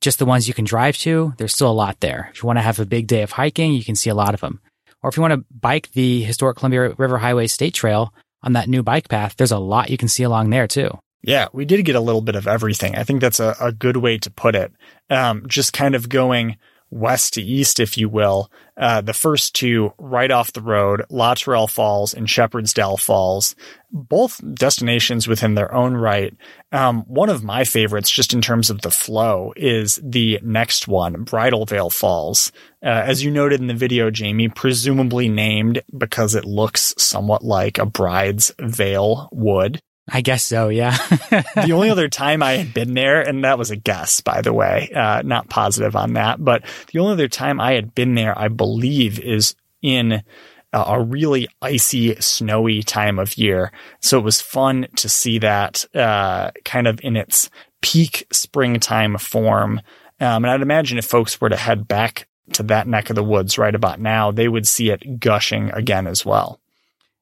just 0.00 0.18
the 0.18 0.26
ones 0.26 0.48
you 0.48 0.54
can 0.54 0.64
drive 0.64 0.96
to. 0.98 1.34
There's 1.36 1.52
still 1.52 1.70
a 1.70 1.72
lot 1.72 2.00
there. 2.00 2.30
If 2.32 2.42
you 2.42 2.46
want 2.46 2.58
to 2.58 2.62
have 2.62 2.78
a 2.78 2.86
big 2.86 3.06
day 3.06 3.22
of 3.22 3.32
hiking, 3.32 3.72
you 3.72 3.84
can 3.84 3.96
see 3.96 4.10
a 4.10 4.14
lot 4.14 4.34
of 4.34 4.40
them. 4.40 4.60
Or 5.02 5.10
if 5.10 5.16
you 5.16 5.22
want 5.22 5.34
to 5.34 5.44
bike 5.50 5.90
the 5.92 6.22
historic 6.22 6.58
Columbia 6.58 6.94
River 6.96 7.18
Highway 7.18 7.46
State 7.46 7.74
Trail 7.74 8.14
on 8.42 8.52
that 8.52 8.68
new 8.68 8.82
bike 8.82 9.08
path, 9.08 9.36
there's 9.36 9.52
a 9.52 9.58
lot 9.58 9.90
you 9.90 9.96
can 9.96 10.08
see 10.08 10.22
along 10.22 10.50
there 10.50 10.66
too. 10.66 10.96
Yeah, 11.22 11.48
we 11.52 11.64
did 11.64 11.84
get 11.84 11.96
a 11.96 12.00
little 12.00 12.22
bit 12.22 12.34
of 12.34 12.46
everything. 12.46 12.96
I 12.96 13.04
think 13.04 13.20
that's 13.20 13.40
a, 13.40 13.54
a 13.60 13.72
good 13.72 13.98
way 13.98 14.16
to 14.18 14.30
put 14.30 14.54
it. 14.54 14.72
Um, 15.10 15.44
just 15.46 15.72
kind 15.72 15.94
of 15.94 16.08
going 16.08 16.56
west 16.90 17.34
to 17.34 17.42
east, 17.42 17.80
if 17.80 17.96
you 17.96 18.08
will. 18.08 18.50
Uh, 18.76 19.00
the 19.00 19.12
first 19.12 19.54
two 19.54 19.92
right 19.98 20.30
off 20.30 20.52
the 20.52 20.60
road, 20.60 21.04
Latourell 21.10 21.70
Falls 21.70 22.14
and 22.14 22.28
Shepperd's 22.28 22.72
Dell 22.72 22.96
Falls, 22.96 23.54
both 23.92 24.40
destinations 24.54 25.28
within 25.28 25.54
their 25.54 25.72
own 25.74 25.94
right. 25.94 26.34
Um, 26.72 27.02
one 27.02 27.28
of 27.28 27.44
my 27.44 27.64
favorites, 27.64 28.10
just 28.10 28.32
in 28.32 28.40
terms 28.40 28.70
of 28.70 28.80
the 28.80 28.90
flow, 28.90 29.52
is 29.56 30.00
the 30.02 30.40
next 30.42 30.88
one, 30.88 31.24
Bridal 31.24 31.66
Veil 31.66 31.90
Falls. 31.90 32.52
Uh, 32.82 32.88
as 32.88 33.22
you 33.22 33.30
noted 33.30 33.60
in 33.60 33.66
the 33.66 33.74
video, 33.74 34.10
Jamie, 34.10 34.48
presumably 34.48 35.28
named 35.28 35.82
because 35.96 36.34
it 36.34 36.44
looks 36.44 36.94
somewhat 36.96 37.44
like 37.44 37.78
a 37.78 37.86
bride's 37.86 38.52
veil 38.58 39.28
would. 39.32 39.82
I 40.12 40.22
guess 40.22 40.42
so, 40.42 40.68
yeah. 40.68 40.96
the 41.30 41.70
only 41.72 41.88
other 41.88 42.08
time 42.08 42.42
I 42.42 42.52
had 42.52 42.74
been 42.74 42.94
there, 42.94 43.20
and 43.20 43.44
that 43.44 43.58
was 43.58 43.70
a 43.70 43.76
guess, 43.76 44.20
by 44.20 44.42
the 44.42 44.52
way, 44.52 44.90
uh, 44.94 45.22
not 45.22 45.48
positive 45.48 45.94
on 45.94 46.14
that, 46.14 46.44
but 46.44 46.64
the 46.92 46.98
only 46.98 47.12
other 47.12 47.28
time 47.28 47.60
I 47.60 47.72
had 47.72 47.94
been 47.94 48.14
there, 48.14 48.36
I 48.36 48.48
believe, 48.48 49.20
is 49.20 49.54
in 49.82 50.22
a 50.72 51.00
really 51.02 51.48
icy, 51.60 52.14
snowy 52.20 52.82
time 52.82 53.18
of 53.18 53.36
year. 53.36 53.72
So 54.00 54.18
it 54.18 54.24
was 54.24 54.40
fun 54.40 54.86
to 54.96 55.08
see 55.08 55.38
that 55.38 55.84
uh, 55.94 56.52
kind 56.64 56.86
of 56.86 57.00
in 57.02 57.16
its 57.16 57.50
peak 57.80 58.26
springtime 58.30 59.18
form. 59.18 59.80
Um, 60.20 60.44
and 60.44 60.50
I'd 60.50 60.62
imagine 60.62 60.98
if 60.98 61.06
folks 61.06 61.40
were 61.40 61.48
to 61.48 61.56
head 61.56 61.88
back 61.88 62.28
to 62.52 62.62
that 62.64 62.86
neck 62.86 63.10
of 63.10 63.16
the 63.16 63.24
woods 63.24 63.58
right 63.58 63.74
about 63.74 64.00
now, 64.00 64.30
they 64.30 64.48
would 64.48 64.66
see 64.66 64.90
it 64.90 65.18
gushing 65.18 65.70
again 65.70 66.06
as 66.06 66.24
well. 66.24 66.60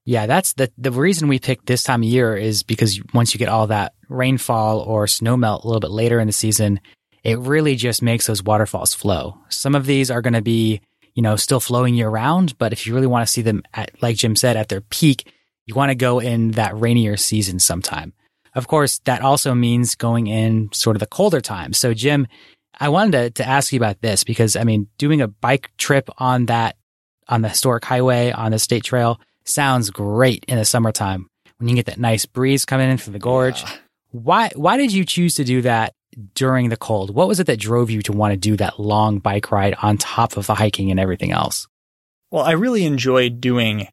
Yeah, 0.09 0.25
that's 0.25 0.55
the 0.55 0.73
the 0.79 0.91
reason 0.91 1.29
we 1.29 1.39
picked 1.39 1.67
this 1.67 1.83
time 1.83 2.03
of 2.03 2.09
year 2.09 2.35
is 2.35 2.63
because 2.63 2.99
once 3.13 3.35
you 3.35 3.39
get 3.39 3.51
all 3.51 3.67
that 3.67 3.93
rainfall 4.09 4.81
or 4.81 5.07
snow 5.07 5.37
melt 5.37 5.65
a 5.65 5.67
little 5.67 5.83
bit 5.83 5.91
later 5.91 6.19
in 6.19 6.27
the 6.27 6.33
season, 6.33 6.81
it 7.23 7.39
really 7.41 7.77
just 7.77 8.01
makes 8.01 8.27
those 8.27 8.43
waterfalls 8.43 8.95
flow. 8.95 9.37
Some 9.51 9.75
of 9.75 9.85
these 9.85 10.11
are 10.11 10.23
going 10.23 10.33
to 10.33 10.41
be, 10.41 10.81
you 11.15 11.21
know, 11.21 11.37
still 11.37 11.61
flowing 11.61 11.95
year 11.95 12.09
round, 12.09 12.57
but 12.57 12.73
if 12.73 12.87
you 12.87 12.95
really 12.95 13.07
want 13.07 13.27
to 13.27 13.31
see 13.31 13.43
them 13.43 13.63
at, 13.75 14.03
like 14.03 14.17
Jim 14.17 14.35
said, 14.35 14.57
at 14.57 14.71
their 14.71 14.81
peak, 14.81 15.31
you 15.67 15.75
want 15.75 15.91
to 15.91 15.95
go 15.95 16.21
in 16.21 16.53
that 16.53 16.81
rainier 16.81 17.19
season 17.19 17.59
sometime. 17.59 18.15
of 18.55 18.67
course, 18.67 19.01
that 19.01 19.21
also 19.21 19.55
means 19.55 19.95
going 19.95 20.27
in 20.27 20.71
sort 20.73 20.97
of 20.97 21.01
the 21.01 21.07
colder 21.07 21.43
times. 21.43 21.77
So, 21.77 21.93
Jim, 21.93 22.27
I 22.81 22.89
wanted 22.89 23.13
to, 23.13 23.43
to 23.43 23.47
ask 23.47 23.75
you 23.75 23.79
about 23.79 24.01
this 24.01 24.25
because, 24.25 24.57
I 24.57 24.65
mean, 24.65 24.89
doing 24.97 25.21
a 25.21 25.29
bike 25.29 25.71
trip 25.77 26.09
on 26.17 26.47
that, 26.47 26.77
on 27.29 27.43
the 27.43 27.51
historic 27.51 27.85
highway, 27.85 28.33
on 28.33 28.53
the 28.53 28.59
state 28.59 28.85
trail 28.85 29.21
sounds 29.49 29.91
great 29.91 30.45
in 30.47 30.59
the 30.59 30.65
summertime 30.65 31.29
when 31.59 31.69
you 31.69 31.75
get 31.75 31.87
that 31.87 31.99
nice 31.99 32.27
breeze 32.27 32.65
coming 32.65 32.91
in 32.91 32.99
from 32.99 33.13
the 33.13 33.19
gorge. 33.19 33.63
Yeah. 33.63 33.73
Why, 34.11 34.51
why 34.55 34.77
did 34.77 34.93
you 34.93 35.05
choose 35.05 35.35
to 35.35 35.45
do 35.45 35.63
that 35.63 35.93
during 36.35 36.69
the 36.69 36.77
cold? 36.77 37.15
What 37.15 37.29
was 37.29 37.41
it 37.41 37.47
that 37.47 37.59
drove 37.59 37.91
you 37.91 38.03
to 38.03 38.13
want 38.13 38.33
to 38.33 38.37
do 38.37 38.57
that 38.57 38.81
long 38.81 39.19
bike 39.19 39.51
ride 39.51 39.75
on 39.83 39.99
top 39.99 40.37
of 40.37 40.47
the 40.47 40.55
hiking 40.55 40.91
and 40.91 40.99
everything 40.99 41.33
else? 41.33 41.67
Well, 42.31 42.45
I 42.45 42.53
really 42.53 42.85
enjoyed 42.85 43.41
doing 43.41 43.89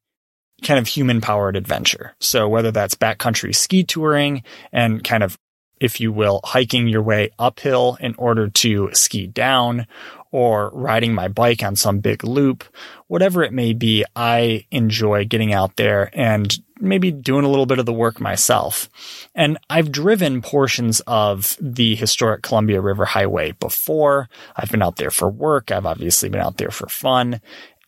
kind 0.64 0.80
of 0.80 0.88
human 0.88 1.22
powered 1.22 1.56
adventure. 1.56 2.16
So 2.22 2.48
whether 2.48 2.72
that's 2.72 2.96
backcountry 2.96 3.54
ski 3.56 3.84
touring 3.84 4.44
and 4.72 5.04
kind 5.04 5.24
of, 5.24 5.38
if 5.80 6.00
you 6.00 6.12
will, 6.12 6.42
hiking 6.44 6.88
your 6.88 7.02
way 7.02 7.32
uphill 7.38 7.98
in 8.00 8.16
order 8.18 8.50
to 8.50 8.90
ski 8.94 9.28
down 9.28 9.88
or 10.32 10.70
riding 10.74 11.14
my 11.14 11.28
bike 11.28 11.64
on 11.64 11.76
some 11.76 12.00
big 12.00 12.24
loop, 12.24 12.64
whatever 13.08 13.44
it 13.44 13.54
may 13.54 13.72
be, 13.72 14.04
I 14.16 14.66
enjoy 14.72 15.26
getting 15.26 15.54
out 15.54 15.78
there 15.78 16.10
and 16.14 16.54
maybe 16.80 17.12
doing 17.12 17.46
a 17.46 17.50
little 17.50 17.66
bit 17.66 17.80
of 17.80 17.86
the 17.86 17.94
work 17.94 18.20
myself. 18.20 18.90
And 19.34 19.58
I've 19.70 19.92
driven 19.92 20.42
portions 20.42 21.00
of 21.08 21.58
the 21.62 21.96
historic 21.96 22.42
Columbia 22.42 22.82
River 22.82 23.06
Highway 23.06 23.54
before. 23.54 24.30
I've 24.56 24.72
been 24.72 24.82
out 24.82 24.98
there 24.98 25.12
for 25.12 25.30
work. 25.30 25.72
I've 25.72 25.86
obviously 25.86 26.28
been 26.28 26.42
out 26.42 26.58
there 26.58 26.72
for 26.72 26.88
fun. 26.88 27.40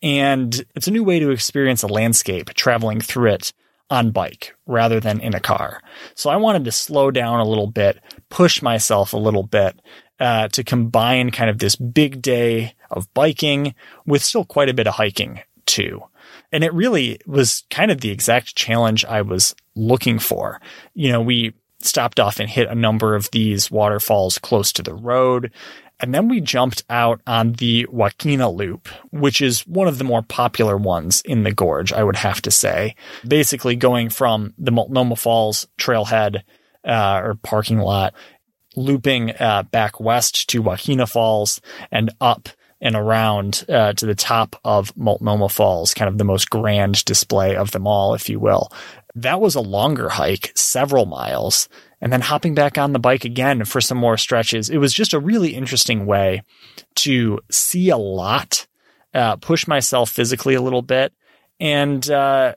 And 0.02 0.64
it's 0.74 0.86
a 0.86 0.92
new 0.92 1.04
way 1.04 1.18
to 1.18 1.30
experience 1.30 1.82
a 1.82 1.88
landscape 1.88 2.54
traveling 2.54 3.00
through 3.00 3.32
it 3.32 3.52
on 3.90 4.10
bike 4.10 4.54
rather 4.66 5.00
than 5.00 5.20
in 5.20 5.34
a 5.34 5.40
car. 5.40 5.82
So 6.14 6.30
I 6.30 6.36
wanted 6.36 6.64
to 6.64 6.72
slow 6.72 7.10
down 7.10 7.40
a 7.40 7.48
little 7.48 7.66
bit, 7.66 7.98
push 8.28 8.62
myself 8.62 9.12
a 9.12 9.18
little 9.18 9.42
bit, 9.42 9.80
uh, 10.20 10.48
to 10.48 10.64
combine 10.64 11.30
kind 11.30 11.48
of 11.48 11.58
this 11.58 11.76
big 11.76 12.20
day 12.20 12.74
of 12.90 13.12
biking 13.14 13.74
with 14.04 14.22
still 14.22 14.44
quite 14.44 14.68
a 14.68 14.74
bit 14.74 14.86
of 14.86 14.94
hiking 14.94 15.40
too. 15.66 16.02
And 16.52 16.64
it 16.64 16.72
really 16.72 17.20
was 17.26 17.64
kind 17.70 17.90
of 17.90 18.00
the 18.00 18.10
exact 18.10 18.56
challenge 18.56 19.04
I 19.04 19.22
was 19.22 19.54
looking 19.74 20.18
for. 20.18 20.60
You 20.94 21.12
know, 21.12 21.20
we 21.20 21.54
stopped 21.80 22.18
off 22.18 22.40
and 22.40 22.48
hit 22.48 22.68
a 22.68 22.74
number 22.74 23.14
of 23.14 23.30
these 23.30 23.70
waterfalls 23.70 24.38
close 24.38 24.72
to 24.72 24.82
the 24.82 24.94
road. 24.94 25.52
And 26.00 26.14
then 26.14 26.28
we 26.28 26.40
jumped 26.40 26.84
out 26.88 27.20
on 27.26 27.52
the 27.54 27.86
Wahkeena 27.86 28.54
Loop, 28.54 28.88
which 29.10 29.40
is 29.40 29.66
one 29.66 29.88
of 29.88 29.98
the 29.98 30.04
more 30.04 30.22
popular 30.22 30.76
ones 30.76 31.22
in 31.24 31.42
the 31.42 31.52
gorge, 31.52 31.92
I 31.92 32.04
would 32.04 32.16
have 32.16 32.40
to 32.42 32.50
say. 32.50 32.94
Basically 33.26 33.74
going 33.74 34.08
from 34.08 34.54
the 34.58 34.70
Multnomah 34.70 35.16
Falls 35.16 35.66
trailhead, 35.78 36.42
uh, 36.84 37.20
or 37.22 37.34
parking 37.42 37.78
lot, 37.78 38.14
looping, 38.76 39.32
uh, 39.40 39.64
back 39.64 39.98
west 39.98 40.48
to 40.50 40.62
Wahkeena 40.62 41.08
Falls 41.08 41.60
and 41.90 42.10
up 42.20 42.48
and 42.80 42.94
around, 42.94 43.64
uh, 43.68 43.92
to 43.94 44.06
the 44.06 44.14
top 44.14 44.54
of 44.64 44.96
Multnomah 44.96 45.48
Falls, 45.48 45.94
kind 45.94 46.08
of 46.08 46.16
the 46.16 46.24
most 46.24 46.48
grand 46.48 47.04
display 47.04 47.56
of 47.56 47.72
them 47.72 47.88
all, 47.88 48.14
if 48.14 48.28
you 48.28 48.38
will. 48.38 48.70
That 49.16 49.40
was 49.40 49.56
a 49.56 49.60
longer 49.60 50.10
hike, 50.10 50.52
several 50.54 51.06
miles 51.06 51.68
and 52.00 52.12
then 52.12 52.20
hopping 52.20 52.54
back 52.54 52.78
on 52.78 52.92
the 52.92 52.98
bike 52.98 53.24
again 53.24 53.64
for 53.64 53.80
some 53.80 53.98
more 53.98 54.16
stretches. 54.16 54.70
It 54.70 54.78
was 54.78 54.92
just 54.92 55.14
a 55.14 55.20
really 55.20 55.54
interesting 55.54 56.06
way 56.06 56.42
to 56.96 57.40
see 57.50 57.90
a 57.90 57.96
lot, 57.96 58.66
uh, 59.14 59.36
push 59.36 59.66
myself 59.66 60.10
physically 60.10 60.54
a 60.54 60.62
little 60.62 60.82
bit, 60.82 61.12
and 61.60 62.08
uh, 62.10 62.54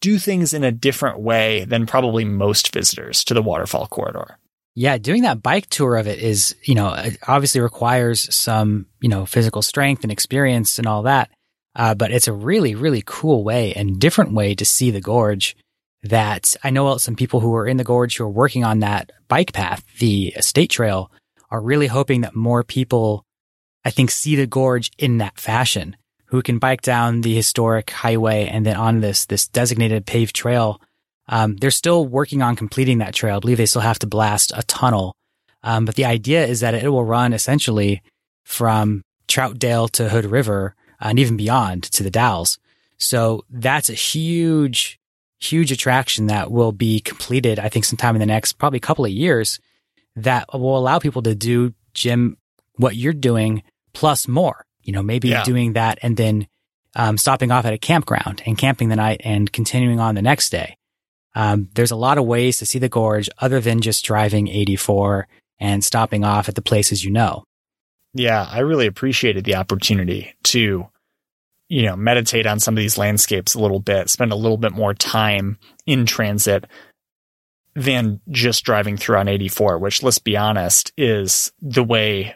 do 0.00 0.18
things 0.18 0.54
in 0.54 0.64
a 0.64 0.72
different 0.72 1.18
way 1.18 1.64
than 1.64 1.86
probably 1.86 2.24
most 2.24 2.72
visitors 2.72 3.24
to 3.24 3.34
the 3.34 3.42
waterfall 3.42 3.86
corridor. 3.86 4.38
Yeah, 4.74 4.98
doing 4.98 5.22
that 5.22 5.42
bike 5.42 5.68
tour 5.70 5.96
of 5.96 6.06
it 6.06 6.18
is, 6.18 6.54
you 6.62 6.74
know, 6.74 6.94
obviously 7.26 7.62
requires 7.62 8.34
some, 8.34 8.86
you 9.00 9.08
know, 9.08 9.24
physical 9.24 9.62
strength 9.62 10.02
and 10.02 10.12
experience 10.12 10.78
and 10.78 10.86
all 10.86 11.04
that. 11.04 11.30
Uh, 11.74 11.94
but 11.94 12.10
it's 12.10 12.28
a 12.28 12.32
really, 12.32 12.74
really 12.74 13.02
cool 13.04 13.42
way 13.42 13.72
and 13.74 13.98
different 13.98 14.32
way 14.32 14.54
to 14.54 14.64
see 14.64 14.90
the 14.90 15.00
gorge 15.00 15.56
that 16.06 16.54
I 16.62 16.70
know 16.70 16.96
some 16.96 17.16
people 17.16 17.40
who 17.40 17.54
are 17.54 17.66
in 17.66 17.76
the 17.76 17.84
gorge 17.84 18.16
who 18.16 18.24
are 18.24 18.28
working 18.28 18.64
on 18.64 18.80
that 18.80 19.12
bike 19.28 19.52
path, 19.52 19.84
the 19.98 20.34
state 20.40 20.70
trail, 20.70 21.10
are 21.50 21.60
really 21.60 21.86
hoping 21.86 22.22
that 22.22 22.34
more 22.34 22.64
people, 22.64 23.24
I 23.84 23.90
think, 23.90 24.10
see 24.10 24.36
the 24.36 24.46
gorge 24.46 24.90
in 24.98 25.18
that 25.18 25.38
fashion, 25.38 25.96
who 26.26 26.42
can 26.42 26.58
bike 26.58 26.82
down 26.82 27.20
the 27.20 27.34
historic 27.34 27.90
highway 27.90 28.46
and 28.46 28.66
then 28.66 28.76
on 28.76 29.00
this 29.00 29.26
this 29.26 29.46
designated 29.48 30.06
paved 30.06 30.34
trail. 30.34 30.80
Um, 31.28 31.56
they're 31.56 31.70
still 31.70 32.06
working 32.06 32.42
on 32.42 32.56
completing 32.56 32.98
that 32.98 33.14
trail. 33.14 33.36
I 33.36 33.40
believe 33.40 33.58
they 33.58 33.66
still 33.66 33.82
have 33.82 33.98
to 34.00 34.06
blast 34.06 34.52
a 34.54 34.62
tunnel, 34.62 35.14
um, 35.62 35.84
but 35.84 35.96
the 35.96 36.04
idea 36.04 36.46
is 36.46 36.60
that 36.60 36.74
it 36.74 36.88
will 36.88 37.04
run 37.04 37.32
essentially 37.32 38.02
from 38.44 39.02
Troutdale 39.28 39.90
to 39.92 40.08
Hood 40.08 40.26
River 40.26 40.74
and 41.00 41.18
even 41.18 41.36
beyond 41.36 41.82
to 41.84 42.02
the 42.02 42.10
Dalles. 42.10 42.58
So 42.98 43.44
that's 43.50 43.90
a 43.90 43.94
huge 43.94 44.98
huge 45.38 45.72
attraction 45.72 46.26
that 46.26 46.50
will 46.50 46.72
be 46.72 47.00
completed, 47.00 47.58
I 47.58 47.68
think, 47.68 47.84
sometime 47.84 48.16
in 48.16 48.20
the 48.20 48.26
next 48.26 48.54
probably 48.54 48.80
couple 48.80 49.04
of 49.04 49.10
years 49.10 49.60
that 50.16 50.46
will 50.52 50.78
allow 50.78 50.98
people 50.98 51.22
to 51.22 51.34
do, 51.34 51.74
Jim, 51.94 52.36
what 52.76 52.96
you're 52.96 53.12
doing 53.12 53.62
plus 53.92 54.26
more. 54.26 54.64
You 54.82 54.92
know, 54.92 55.02
maybe 55.02 55.28
yeah. 55.28 55.42
doing 55.42 55.72
that 55.72 55.98
and 56.02 56.16
then 56.16 56.46
um, 56.94 57.18
stopping 57.18 57.50
off 57.50 57.64
at 57.64 57.72
a 57.72 57.78
campground 57.78 58.42
and 58.46 58.56
camping 58.56 58.88
the 58.88 58.96
night 58.96 59.20
and 59.24 59.52
continuing 59.52 60.00
on 60.00 60.14
the 60.14 60.22
next 60.22 60.50
day. 60.50 60.78
Um, 61.34 61.68
there's 61.74 61.90
a 61.90 61.96
lot 61.96 62.16
of 62.16 62.24
ways 62.24 62.58
to 62.58 62.66
see 62.66 62.78
the 62.78 62.88
gorge 62.88 63.28
other 63.38 63.60
than 63.60 63.80
just 63.80 64.04
driving 64.04 64.48
84 64.48 65.28
and 65.58 65.84
stopping 65.84 66.24
off 66.24 66.48
at 66.48 66.54
the 66.54 66.62
places 66.62 67.04
you 67.04 67.10
know. 67.10 67.44
Yeah, 68.14 68.46
I 68.50 68.60
really 68.60 68.86
appreciated 68.86 69.44
the 69.44 69.56
opportunity 69.56 70.34
to 70.44 70.88
you 71.68 71.82
know, 71.82 71.96
meditate 71.96 72.46
on 72.46 72.60
some 72.60 72.74
of 72.74 72.78
these 72.78 72.98
landscapes 72.98 73.54
a 73.54 73.60
little 73.60 73.80
bit, 73.80 74.08
spend 74.08 74.32
a 74.32 74.36
little 74.36 74.56
bit 74.56 74.72
more 74.72 74.94
time 74.94 75.58
in 75.86 76.06
transit 76.06 76.66
than 77.74 78.20
just 78.30 78.64
driving 78.64 78.96
through 78.96 79.18
on 79.18 79.28
84, 79.28 79.78
which 79.78 80.02
let's 80.02 80.18
be 80.18 80.36
honest 80.36 80.92
is 80.96 81.52
the 81.60 81.84
way 81.84 82.34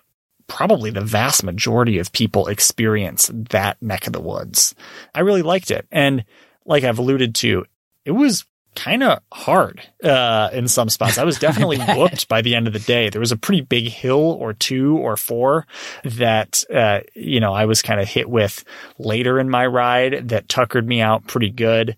probably 0.48 0.90
the 0.90 1.00
vast 1.00 1.44
majority 1.44 1.98
of 1.98 2.12
people 2.12 2.48
experience 2.48 3.30
that 3.32 3.80
neck 3.80 4.06
of 4.06 4.12
the 4.12 4.20
woods. 4.20 4.74
I 5.14 5.20
really 5.20 5.42
liked 5.42 5.70
it. 5.70 5.86
And 5.92 6.24
like 6.66 6.84
I've 6.84 6.98
alluded 6.98 7.36
to, 7.36 7.64
it 8.04 8.10
was 8.10 8.44
kind 8.74 9.02
of 9.02 9.20
hard 9.32 9.80
uh, 10.04 10.50
in 10.52 10.68
some 10.68 10.88
spots. 10.88 11.18
I 11.18 11.24
was 11.24 11.38
definitely 11.38 11.78
whooped 11.96 12.28
by 12.28 12.42
the 12.42 12.54
end 12.54 12.66
of 12.66 12.72
the 12.72 12.78
day. 12.78 13.08
There 13.08 13.20
was 13.20 13.32
a 13.32 13.36
pretty 13.36 13.62
big 13.62 13.88
hill 13.88 14.36
or 14.40 14.52
two 14.52 14.96
or 14.98 15.16
four 15.16 15.66
that 16.04 16.64
uh, 16.72 17.00
you 17.14 17.40
know 17.40 17.52
I 17.52 17.64
was 17.64 17.82
kind 17.82 18.00
of 18.00 18.08
hit 18.08 18.28
with 18.28 18.64
later 18.98 19.38
in 19.38 19.50
my 19.50 19.66
ride 19.66 20.28
that 20.28 20.48
tuckered 20.48 20.86
me 20.86 21.00
out 21.00 21.26
pretty 21.26 21.50
good. 21.50 21.96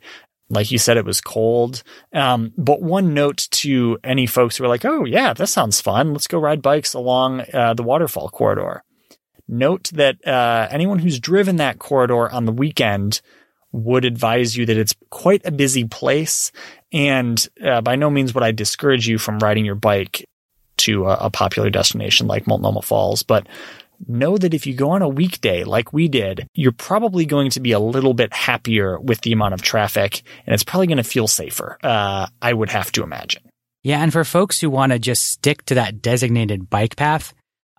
Like 0.48 0.70
you 0.70 0.78
said, 0.78 0.98
it 0.98 1.06
was 1.06 1.22
cold. 1.22 1.82
Um, 2.12 2.52
but 2.58 2.82
one 2.82 3.14
note 3.14 3.48
to 3.52 3.98
any 4.04 4.26
folks 4.26 4.56
who 4.56 4.64
are 4.64 4.68
like, 4.68 4.84
"Oh 4.84 5.04
yeah, 5.04 5.32
that 5.34 5.48
sounds 5.48 5.80
fun. 5.80 6.12
Let's 6.12 6.26
go 6.26 6.38
ride 6.38 6.62
bikes 6.62 6.94
along 6.94 7.42
uh, 7.52 7.74
the 7.74 7.82
waterfall 7.82 8.28
corridor." 8.28 8.84
Note 9.48 9.90
that 9.94 10.26
uh, 10.26 10.68
anyone 10.70 10.98
who's 10.98 11.18
driven 11.18 11.56
that 11.56 11.78
corridor 11.78 12.30
on 12.30 12.44
the 12.44 12.52
weekend 12.52 13.20
would 13.72 14.04
advise 14.04 14.56
you 14.56 14.66
that 14.66 14.76
it's 14.76 14.94
quite 15.10 15.42
a 15.44 15.50
busy 15.50 15.84
place. 15.84 16.52
And 16.92 17.46
uh, 17.64 17.80
by 17.80 17.96
no 17.96 18.10
means 18.10 18.34
would 18.34 18.44
I 18.44 18.52
discourage 18.52 19.08
you 19.08 19.18
from 19.18 19.38
riding 19.38 19.64
your 19.64 19.74
bike 19.74 20.24
to 20.78 21.06
a, 21.06 21.26
a 21.26 21.30
popular 21.30 21.70
destination 21.70 22.26
like 22.26 22.46
Multnomah 22.46 22.82
Falls. 22.82 23.22
But 23.22 23.46
know 24.08 24.36
that 24.36 24.54
if 24.54 24.66
you 24.66 24.74
go 24.74 24.90
on 24.90 25.02
a 25.02 25.08
weekday 25.08 25.64
like 25.64 25.92
we 25.92 26.08
did, 26.08 26.46
you're 26.54 26.72
probably 26.72 27.24
going 27.24 27.50
to 27.50 27.60
be 27.60 27.72
a 27.72 27.78
little 27.78 28.14
bit 28.14 28.32
happier 28.32 28.98
with 28.98 29.20
the 29.22 29.32
amount 29.32 29.54
of 29.54 29.62
traffic 29.62 30.22
and 30.46 30.54
it's 30.54 30.64
probably 30.64 30.86
going 30.86 30.96
to 30.96 31.04
feel 31.04 31.28
safer. 31.28 31.78
Uh, 31.82 32.26
I 32.40 32.52
would 32.52 32.70
have 32.70 32.92
to 32.92 33.02
imagine. 33.02 33.42
Yeah. 33.82 34.02
And 34.02 34.12
for 34.12 34.24
folks 34.24 34.60
who 34.60 34.70
want 34.70 34.92
to 34.92 34.98
just 34.98 35.24
stick 35.24 35.64
to 35.66 35.74
that 35.74 36.02
designated 36.02 36.70
bike 36.70 36.96
path, 36.96 37.34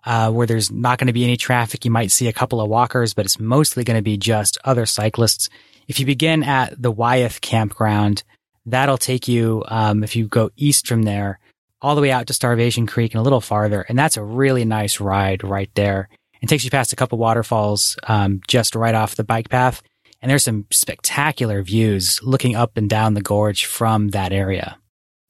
uh, 0.06 0.30
where 0.30 0.46
there's 0.46 0.70
not 0.70 0.98
going 0.98 1.06
to 1.06 1.14
be 1.14 1.24
any 1.24 1.36
traffic, 1.36 1.84
you 1.84 1.90
might 1.90 2.10
see 2.10 2.28
a 2.28 2.32
couple 2.32 2.60
of 2.60 2.68
walkers, 2.68 3.14
but 3.14 3.24
it's 3.24 3.40
mostly 3.40 3.84
going 3.84 3.96
to 3.96 4.02
be 4.02 4.18
just 4.18 4.58
other 4.64 4.84
cyclists 4.84 5.48
if 5.86 6.00
you 6.00 6.06
begin 6.06 6.42
at 6.42 6.80
the 6.80 6.90
Wyeth 6.92 7.40
campground, 7.40 8.22
that'll 8.66 8.98
take 8.98 9.28
you, 9.28 9.64
um, 9.68 10.02
if 10.02 10.16
you 10.16 10.26
go 10.26 10.50
east 10.56 10.86
from 10.86 11.02
there, 11.02 11.38
all 11.82 11.94
the 11.94 12.00
way 12.00 12.10
out 12.10 12.26
to 12.28 12.34
Starvation 12.34 12.86
Creek 12.86 13.12
and 13.12 13.20
a 13.20 13.24
little 13.24 13.40
farther. 13.40 13.82
And 13.82 13.98
that's 13.98 14.16
a 14.16 14.24
really 14.24 14.64
nice 14.64 15.00
ride 15.00 15.44
right 15.44 15.70
there. 15.74 16.08
It 16.40 16.48
takes 16.48 16.64
you 16.64 16.70
past 16.70 16.92
a 16.92 16.96
couple 16.96 17.18
waterfalls, 17.18 17.96
um, 18.06 18.40
just 18.48 18.74
right 18.74 18.94
off 18.94 19.16
the 19.16 19.24
bike 19.24 19.48
path. 19.48 19.82
And 20.20 20.30
there's 20.30 20.44
some 20.44 20.66
spectacular 20.70 21.62
views 21.62 22.22
looking 22.22 22.56
up 22.56 22.76
and 22.76 22.88
down 22.88 23.12
the 23.12 23.20
gorge 23.20 23.66
from 23.66 24.08
that 24.08 24.32
area. 24.32 24.78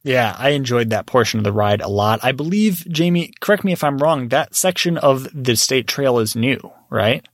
Yeah, 0.05 0.37
I 0.39 0.51
enjoyed 0.51 0.91
that 0.91 1.07
portion 1.07 1.41
of 1.41 1.45
the 1.45 1.53
ride 1.53 1.81
a 1.81 1.89
lot. 1.89 2.21
I 2.23 2.33
believe, 2.33 2.87
Jamie, 2.89 3.33
correct 3.41 3.65
me 3.65 3.73
if 3.73 3.83
I'm 3.83 3.99
wrong, 3.99 4.29
that 4.29 4.55
section 4.55 4.99
of 4.99 5.27
the 5.33 5.57
state 5.57 5.89
trail 5.89 6.19
is 6.19 6.37
new, 6.37 6.71
right? 6.91 7.27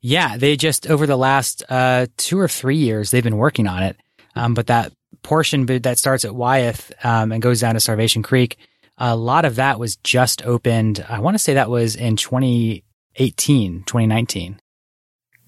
Yeah, 0.00 0.36
they 0.36 0.56
just 0.56 0.88
over 0.88 1.06
the 1.06 1.16
last 1.16 1.62
uh, 1.68 2.06
two 2.16 2.38
or 2.38 2.48
three 2.48 2.76
years 2.76 3.10
they've 3.10 3.24
been 3.24 3.36
working 3.36 3.66
on 3.66 3.82
it. 3.82 3.96
Um, 4.34 4.54
but 4.54 4.68
that 4.68 4.92
portion 5.22 5.66
that 5.66 5.98
starts 5.98 6.24
at 6.24 6.34
Wyeth 6.34 6.92
um, 7.04 7.32
and 7.32 7.42
goes 7.42 7.60
down 7.60 7.74
to 7.74 7.80
Starvation 7.80 8.22
Creek, 8.22 8.56
a 8.96 9.16
lot 9.16 9.44
of 9.44 9.56
that 9.56 9.78
was 9.78 9.96
just 9.96 10.44
opened. 10.46 11.04
I 11.08 11.20
want 11.20 11.34
to 11.34 11.38
say 11.38 11.54
that 11.54 11.70
was 11.70 11.96
in 11.96 12.16
2018, 12.16 13.82
2019. 13.84 14.60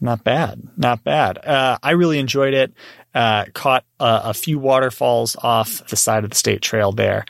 Not 0.01 0.25
bad. 0.25 0.61
Not 0.77 1.05
bad. 1.05 1.39
Uh, 1.39 1.79
I 1.83 1.93
really 1.93 2.19
enjoyed 2.19 2.55
it. 2.55 2.73
Uh, 3.15 3.45
caught 3.55 3.85
a, 4.01 4.21
a 4.25 4.35
few 4.35 4.59
waterfalls 4.59 5.37
off 5.37 5.87
the 5.87 5.97
side 5.97 6.25
of 6.25 6.31
the 6.31 6.37
state 6.37 6.61
trail 6.61 6.93
there. 6.93 7.25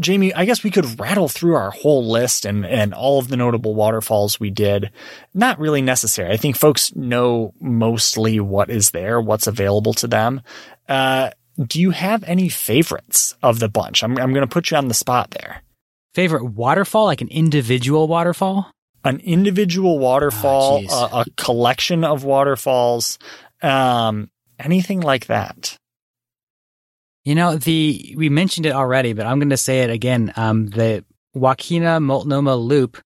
Jamie, 0.00 0.34
I 0.34 0.44
guess 0.44 0.64
we 0.64 0.72
could 0.72 0.98
rattle 0.98 1.28
through 1.28 1.54
our 1.54 1.70
whole 1.70 2.04
list 2.10 2.44
and, 2.44 2.66
and 2.66 2.92
all 2.92 3.20
of 3.20 3.28
the 3.28 3.36
notable 3.36 3.74
waterfalls 3.74 4.40
we 4.40 4.50
did. 4.50 4.90
Not 5.32 5.60
really 5.60 5.82
necessary. 5.82 6.32
I 6.32 6.36
think 6.36 6.56
folks 6.56 6.94
know 6.96 7.54
mostly 7.60 8.40
what 8.40 8.70
is 8.70 8.90
there, 8.90 9.20
what's 9.20 9.46
available 9.46 9.94
to 9.94 10.08
them. 10.08 10.42
Uh, 10.88 11.30
do 11.62 11.80
you 11.80 11.92
have 11.92 12.24
any 12.24 12.48
favorites 12.48 13.36
of 13.42 13.60
the 13.60 13.68
bunch? 13.68 14.02
I'm, 14.02 14.18
I'm 14.18 14.32
going 14.32 14.46
to 14.46 14.52
put 14.52 14.70
you 14.70 14.76
on 14.76 14.88
the 14.88 14.94
spot 14.94 15.30
there. 15.30 15.62
Favorite 16.14 16.44
waterfall, 16.44 17.06
like 17.06 17.20
an 17.20 17.28
individual 17.28 18.08
waterfall? 18.08 18.70
An 19.04 19.20
individual 19.20 19.98
waterfall, 19.98 20.82
oh, 20.88 21.08
a, 21.12 21.20
a, 21.20 21.24
collection 21.36 22.04
of 22.04 22.24
waterfalls, 22.24 23.18
um, 23.62 24.30
anything 24.58 25.00
like 25.00 25.26
that. 25.26 25.76
You 27.24 27.34
know, 27.34 27.56
the 27.56 28.14
we 28.16 28.28
mentioned 28.28 28.66
it 28.66 28.72
already, 28.72 29.12
but 29.14 29.26
I'm 29.26 29.38
going 29.38 29.50
to 29.50 29.56
say 29.56 29.80
it 29.80 29.90
again. 29.90 30.32
Um, 30.36 30.66
the 30.66 31.04
Wahkeena 31.34 32.02
Multnomah 32.02 32.56
Loop 32.56 32.98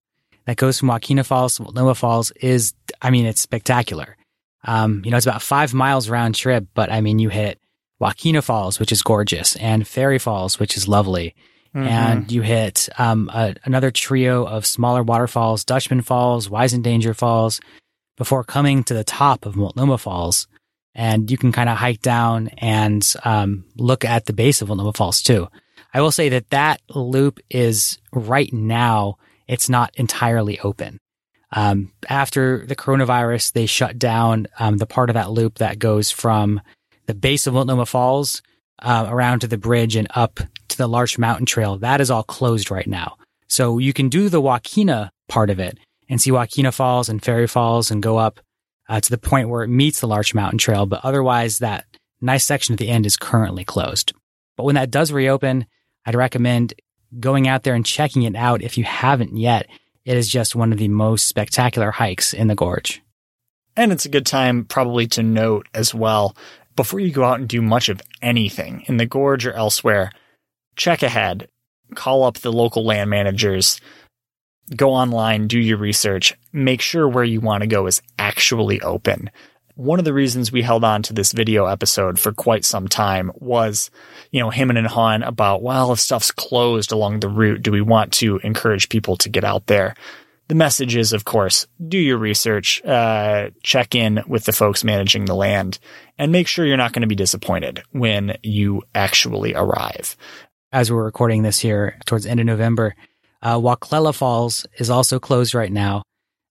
that 0.46 0.56
goes 0.56 0.78
from 0.78 0.88
Wahkeena 0.88 1.24
Falls 1.24 1.56
to 1.56 1.62
Multnomah 1.62 1.94
Falls 1.94 2.30
is, 2.32 2.74
I 3.02 3.10
mean, 3.10 3.26
it's 3.26 3.40
spectacular. 3.40 4.16
Um, 4.64 5.02
you 5.04 5.10
know, 5.10 5.16
it's 5.16 5.26
about 5.26 5.42
five 5.42 5.72
miles 5.72 6.08
round 6.08 6.34
trip, 6.34 6.66
but 6.74 6.90
I 6.90 7.00
mean, 7.00 7.18
you 7.18 7.28
hit 7.28 7.60
Wahkeena 8.00 8.42
Falls, 8.42 8.80
which 8.80 8.90
is 8.90 9.02
gorgeous, 9.02 9.56
and 9.56 9.86
Fairy 9.86 10.18
Falls, 10.18 10.58
which 10.58 10.76
is 10.76 10.88
lovely. 10.88 11.34
Mm-hmm. 11.74 11.86
And 11.86 12.32
you 12.32 12.42
hit 12.42 12.88
um, 12.98 13.30
a, 13.32 13.54
another 13.64 13.90
trio 13.90 14.44
of 14.44 14.66
smaller 14.66 15.02
waterfalls, 15.02 15.64
Dutchman 15.64 16.00
Falls, 16.00 16.48
Wiesendanger 16.48 17.14
Falls, 17.14 17.60
before 18.16 18.42
coming 18.42 18.82
to 18.84 18.94
the 18.94 19.04
top 19.04 19.44
of 19.46 19.54
Multnomah 19.54 19.98
Falls. 19.98 20.48
And 20.94 21.30
you 21.30 21.38
can 21.38 21.52
kind 21.52 21.68
of 21.68 21.76
hike 21.76 22.02
down 22.02 22.48
and 22.58 23.06
um, 23.24 23.64
look 23.76 24.04
at 24.04 24.26
the 24.26 24.32
base 24.32 24.62
of 24.62 24.68
Multnomah 24.68 24.94
Falls 24.94 25.22
too. 25.22 25.48
I 25.94 26.00
will 26.00 26.10
say 26.10 26.28
that 26.30 26.50
that 26.50 26.82
loop 26.88 27.40
is 27.50 27.98
right 28.12 28.52
now, 28.52 29.16
it's 29.46 29.68
not 29.68 29.94
entirely 29.96 30.58
open. 30.60 30.98
Um, 31.52 31.92
after 32.08 32.66
the 32.66 32.76
coronavirus, 32.76 33.52
they 33.52 33.66
shut 33.66 33.98
down 33.98 34.48
um, 34.58 34.76
the 34.76 34.86
part 34.86 35.08
of 35.08 35.14
that 35.14 35.30
loop 35.30 35.58
that 35.58 35.78
goes 35.78 36.10
from 36.10 36.60
the 37.06 37.14
base 37.14 37.46
of 37.46 37.54
Multnomah 37.54 37.86
Falls 37.86 38.42
uh, 38.80 39.06
around 39.08 39.40
to 39.40 39.46
the 39.46 39.56
bridge 39.56 39.96
and 39.96 40.08
up 40.14 40.40
to 40.68 40.76
the 40.76 40.88
Larch 40.88 41.18
Mountain 41.18 41.46
Trail. 41.46 41.78
That 41.78 42.00
is 42.00 42.10
all 42.10 42.22
closed 42.22 42.70
right 42.70 42.86
now. 42.86 43.16
So 43.48 43.78
you 43.78 43.92
can 43.94 44.10
do 44.10 44.28
the 44.28 44.42
Wahkeena 44.42 45.10
part 45.26 45.48
of 45.48 45.58
it 45.58 45.78
and 46.08 46.20
see 46.20 46.30
Wahkeena 46.30 46.72
Falls 46.72 47.08
and 47.08 47.22
Fairy 47.22 47.46
Falls 47.46 47.90
and 47.90 48.02
go 48.02 48.18
up 48.18 48.40
uh, 48.88 49.00
to 49.00 49.10
the 49.10 49.18
point 49.18 49.48
where 49.48 49.62
it 49.62 49.68
meets 49.68 50.00
the 50.00 50.08
Larch 50.08 50.34
Mountain 50.34 50.58
Trail. 50.58 50.86
But 50.86 51.04
otherwise, 51.04 51.58
that 51.58 51.86
nice 52.20 52.44
section 52.44 52.72
at 52.72 52.78
the 52.78 52.88
end 52.88 53.06
is 53.06 53.16
currently 53.16 53.64
closed. 53.64 54.12
But 54.56 54.64
when 54.64 54.74
that 54.74 54.90
does 54.90 55.12
reopen, 55.12 55.66
I'd 56.04 56.14
recommend 56.14 56.74
going 57.18 57.48
out 57.48 57.62
there 57.62 57.74
and 57.74 57.86
checking 57.86 58.22
it 58.22 58.34
out 58.34 58.62
if 58.62 58.76
you 58.78 58.84
haven't 58.84 59.36
yet. 59.36 59.66
It 60.04 60.16
is 60.16 60.28
just 60.28 60.56
one 60.56 60.72
of 60.72 60.78
the 60.78 60.88
most 60.88 61.26
spectacular 61.26 61.90
hikes 61.90 62.32
in 62.32 62.48
the 62.48 62.54
gorge. 62.54 63.02
And 63.76 63.92
it's 63.92 64.06
a 64.06 64.10
good 64.10 64.26
time 64.26 64.64
probably 64.64 65.06
to 65.08 65.22
note 65.22 65.68
as 65.74 65.94
well 65.94 66.34
before 66.78 67.00
you 67.00 67.10
go 67.10 67.24
out 67.24 67.40
and 67.40 67.48
do 67.48 67.60
much 67.60 67.88
of 67.88 68.00
anything 68.22 68.84
in 68.86 68.98
the 68.98 69.04
gorge 69.04 69.44
or 69.44 69.52
elsewhere, 69.52 70.12
check 70.76 71.02
ahead, 71.02 71.48
call 71.96 72.22
up 72.22 72.38
the 72.38 72.52
local 72.52 72.84
land 72.84 73.10
managers, 73.10 73.80
go 74.74 74.90
online, 74.90 75.46
do 75.46 75.58
your 75.58 75.78
research, 75.78 76.34
make 76.52 76.80
sure 76.80 77.08
where 77.08 77.24
you 77.24 77.40
want 77.40 77.62
to 77.62 77.66
go 77.66 77.86
is 77.86 78.02
actually 78.18 78.80
open. 78.80 79.30
One 79.74 80.00
of 80.00 80.04
the 80.04 80.12
reasons 80.12 80.50
we 80.50 80.62
held 80.62 80.82
on 80.82 81.02
to 81.04 81.12
this 81.12 81.32
video 81.32 81.66
episode 81.66 82.18
for 82.18 82.32
quite 82.32 82.64
some 82.64 82.88
time 82.88 83.30
was, 83.36 83.90
you 84.32 84.40
know, 84.40 84.50
him 84.50 84.70
and 84.70 84.86
Han 84.86 85.22
about, 85.22 85.62
well, 85.62 85.92
if 85.92 86.00
stuff's 86.00 86.32
closed 86.32 86.90
along 86.90 87.20
the 87.20 87.28
route, 87.28 87.62
do 87.62 87.70
we 87.70 87.80
want 87.80 88.12
to 88.14 88.38
encourage 88.38 88.88
people 88.88 89.16
to 89.18 89.28
get 89.28 89.44
out 89.44 89.66
there? 89.66 89.94
The 90.48 90.54
message 90.54 90.96
is, 90.96 91.12
of 91.12 91.24
course, 91.24 91.66
do 91.86 91.98
your 91.98 92.16
research, 92.16 92.82
uh, 92.84 93.50
check 93.62 93.94
in 93.94 94.24
with 94.26 94.46
the 94.46 94.52
folks 94.52 94.82
managing 94.82 95.26
the 95.26 95.34
land, 95.34 95.78
and 96.18 96.32
make 96.32 96.48
sure 96.48 96.66
you're 96.66 96.76
not 96.78 96.92
going 96.92 97.02
to 97.02 97.06
be 97.06 97.14
disappointed 97.14 97.82
when 97.92 98.36
you 98.42 98.82
actually 98.94 99.54
arrive. 99.54 100.16
As 100.72 100.90
we're 100.90 101.04
recording 101.04 101.42
this 101.42 101.58
here 101.60 101.98
towards 102.06 102.26
end 102.26 102.40
of 102.40 102.46
November, 102.46 102.96
uh, 103.42 103.56
Wahclella 103.56 104.14
Falls 104.14 104.66
is 104.78 104.90
also 104.90 105.18
closed 105.18 105.54
right 105.54 105.72
now. 105.72 106.02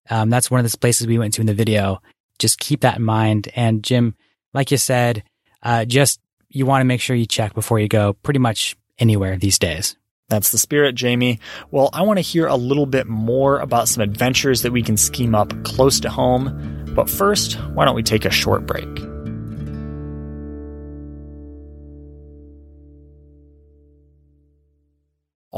Um, 0.10 0.30
that's 0.30 0.50
one 0.50 0.64
of 0.64 0.72
the 0.72 0.78
places 0.78 1.08
we 1.08 1.18
went 1.18 1.34
to 1.36 1.42
in 1.42 1.48
the 1.48 1.54
video. 1.54 2.02
Just 2.40 2.60
keep 2.60 2.82
that 2.82 2.98
in 2.98 3.04
mind. 3.04 3.50
And 3.56 3.84
Jim, 3.84 4.16
like 4.54 4.72
you 4.72 4.78
said, 4.78 5.24
uh, 5.64 5.86
just 5.86 6.20
you 6.50 6.66
want 6.66 6.82
to 6.82 6.86
make 6.86 7.02
sure 7.02 7.16
you 7.16 7.26
check 7.26 7.54
before 7.54 7.80
you 7.80 7.88
go 7.88 8.14
pretty 8.14 8.40
much 8.40 8.78
anywhere 9.00 9.38
these 9.38 9.60
days. 9.60 9.96
That's 10.30 10.52
the 10.52 10.58
spirit, 10.58 10.96
Jamie. 10.96 11.40
Well, 11.72 11.90
I 11.94 12.02
want 12.02 12.18
to 12.18 12.22
hear 12.22 12.48
a 12.48 12.56
little 12.56 12.86
bit 12.86 13.08
more 13.08 13.60
about 13.60 13.88
some 13.88 14.04
adventures 14.04 14.62
that 14.64 14.74
we 14.74 14.84
can 14.84 14.98
scheme 14.98 15.34
up 15.34 15.54
close 15.64 16.00
to 16.02 16.10
home. 16.10 16.86
But 16.94 17.10
first, 17.10 17.54
why 17.74 17.86
don't 17.86 17.96
we 17.96 18.04
take 18.04 18.26
a 18.26 18.32
short 18.32 18.66
break? 18.66 19.07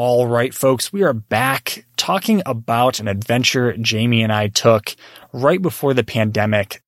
All 0.01 0.27
right, 0.27 0.53
folks, 0.53 0.93
we 0.93 1.03
are 1.03 1.11
back 1.11 1.85
talking 1.97 2.41
about 2.45 3.01
an 3.01 3.09
adventure 3.09 3.75
Jamie 3.75 4.23
and 4.23 4.31
I 4.31 4.47
took 4.47 4.95
right 5.33 5.61
before 5.61 5.93
the 5.93 6.05
pandemic 6.05 6.81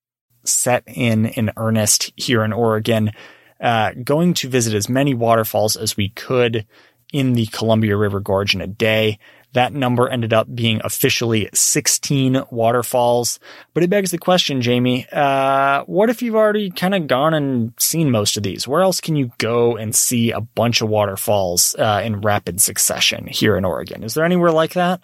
set 0.45 0.83
in 0.87 1.25
in 1.25 1.51
earnest 1.57 2.13
here 2.15 2.41
in 2.45 2.53
Oregon. 2.53 3.11
Uh, 3.59 3.91
going 4.01 4.33
to 4.35 4.47
visit 4.47 4.73
as 4.73 4.87
many 4.87 5.13
waterfalls 5.13 5.75
as 5.75 5.97
we 5.97 6.07
could 6.07 6.65
in 7.11 7.33
the 7.33 7.47
Columbia 7.47 7.97
River 7.97 8.21
Gorge 8.21 8.55
in 8.55 8.61
a 8.61 8.67
day. 8.67 9.19
That 9.53 9.73
number 9.73 10.07
ended 10.07 10.31
up 10.31 10.53
being 10.53 10.79
officially 10.83 11.49
16 11.53 12.43
waterfalls. 12.51 13.39
But 13.73 13.83
it 13.83 13.89
begs 13.89 14.11
the 14.11 14.17
question, 14.17 14.61
Jamie, 14.61 15.07
uh, 15.11 15.83
what 15.85 16.09
if 16.09 16.21
you've 16.21 16.35
already 16.35 16.69
kind 16.71 16.95
of 16.95 17.07
gone 17.07 17.33
and 17.33 17.73
seen 17.77 18.11
most 18.11 18.37
of 18.37 18.43
these? 18.43 18.67
Where 18.67 18.81
else 18.81 19.01
can 19.01 19.15
you 19.15 19.31
go 19.39 19.75
and 19.75 19.93
see 19.93 20.31
a 20.31 20.39
bunch 20.39 20.81
of 20.81 20.89
waterfalls 20.89 21.75
uh, 21.77 22.01
in 22.03 22.21
rapid 22.21 22.61
succession 22.61 23.27
here 23.27 23.57
in 23.57 23.65
Oregon? 23.65 24.03
Is 24.03 24.13
there 24.13 24.25
anywhere 24.25 24.51
like 24.51 24.73
that? 24.73 25.01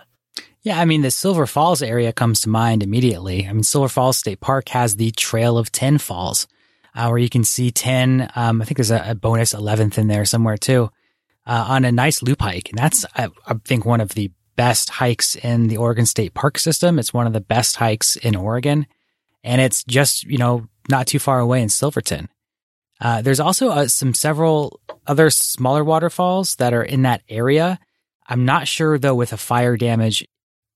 Yeah, 0.61 0.79
I 0.79 0.85
mean, 0.85 1.01
the 1.01 1.11
Silver 1.11 1.45
Falls 1.45 1.81
area 1.81 2.11
comes 2.11 2.41
to 2.41 2.49
mind 2.49 2.83
immediately. 2.83 3.47
I 3.47 3.53
mean, 3.53 3.63
Silver 3.63 3.89
Falls 3.89 4.17
State 4.17 4.39
Park 4.39 4.69
has 4.69 4.95
the 4.95 5.11
Trail 5.11 5.57
of 5.57 5.71
10 5.71 5.97
Falls, 5.97 6.47
uh, 6.95 7.07
where 7.07 7.19
you 7.19 7.29
can 7.29 7.43
see 7.43 7.71
10. 7.71 8.31
Um, 8.35 8.61
I 8.61 8.65
think 8.65 8.77
there's 8.77 8.91
a, 8.91 9.11
a 9.11 9.15
bonus 9.15 9.53
11th 9.53 9.97
in 9.97 10.07
there 10.07 10.25
somewhere 10.25 10.57
too 10.57 10.89
uh, 11.47 11.65
on 11.69 11.85
a 11.85 11.91
nice 11.91 12.21
loop 12.21 12.41
hike. 12.41 12.69
And 12.69 12.77
that's, 12.77 13.05
I, 13.15 13.29
I, 13.47 13.55
think, 13.65 13.85
one 13.85 14.01
of 14.01 14.09
the 14.09 14.31
best 14.57 14.89
hikes 14.89 15.35
in 15.37 15.67
the 15.67 15.77
Oregon 15.77 16.05
State 16.05 16.33
Park 16.33 16.59
system. 16.59 16.99
It's 16.99 17.13
one 17.13 17.25
of 17.25 17.33
the 17.33 17.41
best 17.41 17.77
hikes 17.77 18.17
in 18.17 18.35
Oregon. 18.35 18.85
And 19.43 19.61
it's 19.61 19.83
just, 19.85 20.25
you 20.25 20.37
know, 20.37 20.67
not 20.89 21.07
too 21.07 21.19
far 21.19 21.39
away 21.39 21.61
in 21.61 21.69
Silverton. 21.69 22.29
Uh, 22.99 23.21
there's 23.21 23.39
also 23.39 23.69
uh, 23.69 23.87
some 23.87 24.13
several 24.13 24.81
other 25.05 25.29
smaller 25.29 25.83
waterfalls 25.83 26.55
that 26.55 26.73
are 26.73 26.83
in 26.83 27.03
that 27.03 27.21
area. 27.29 27.79
I'm 28.27 28.43
not 28.43 28.67
sure 28.67 28.97
though 28.97 29.15
with 29.15 29.31
a 29.31 29.37
fire 29.37 29.77
damage 29.77 30.27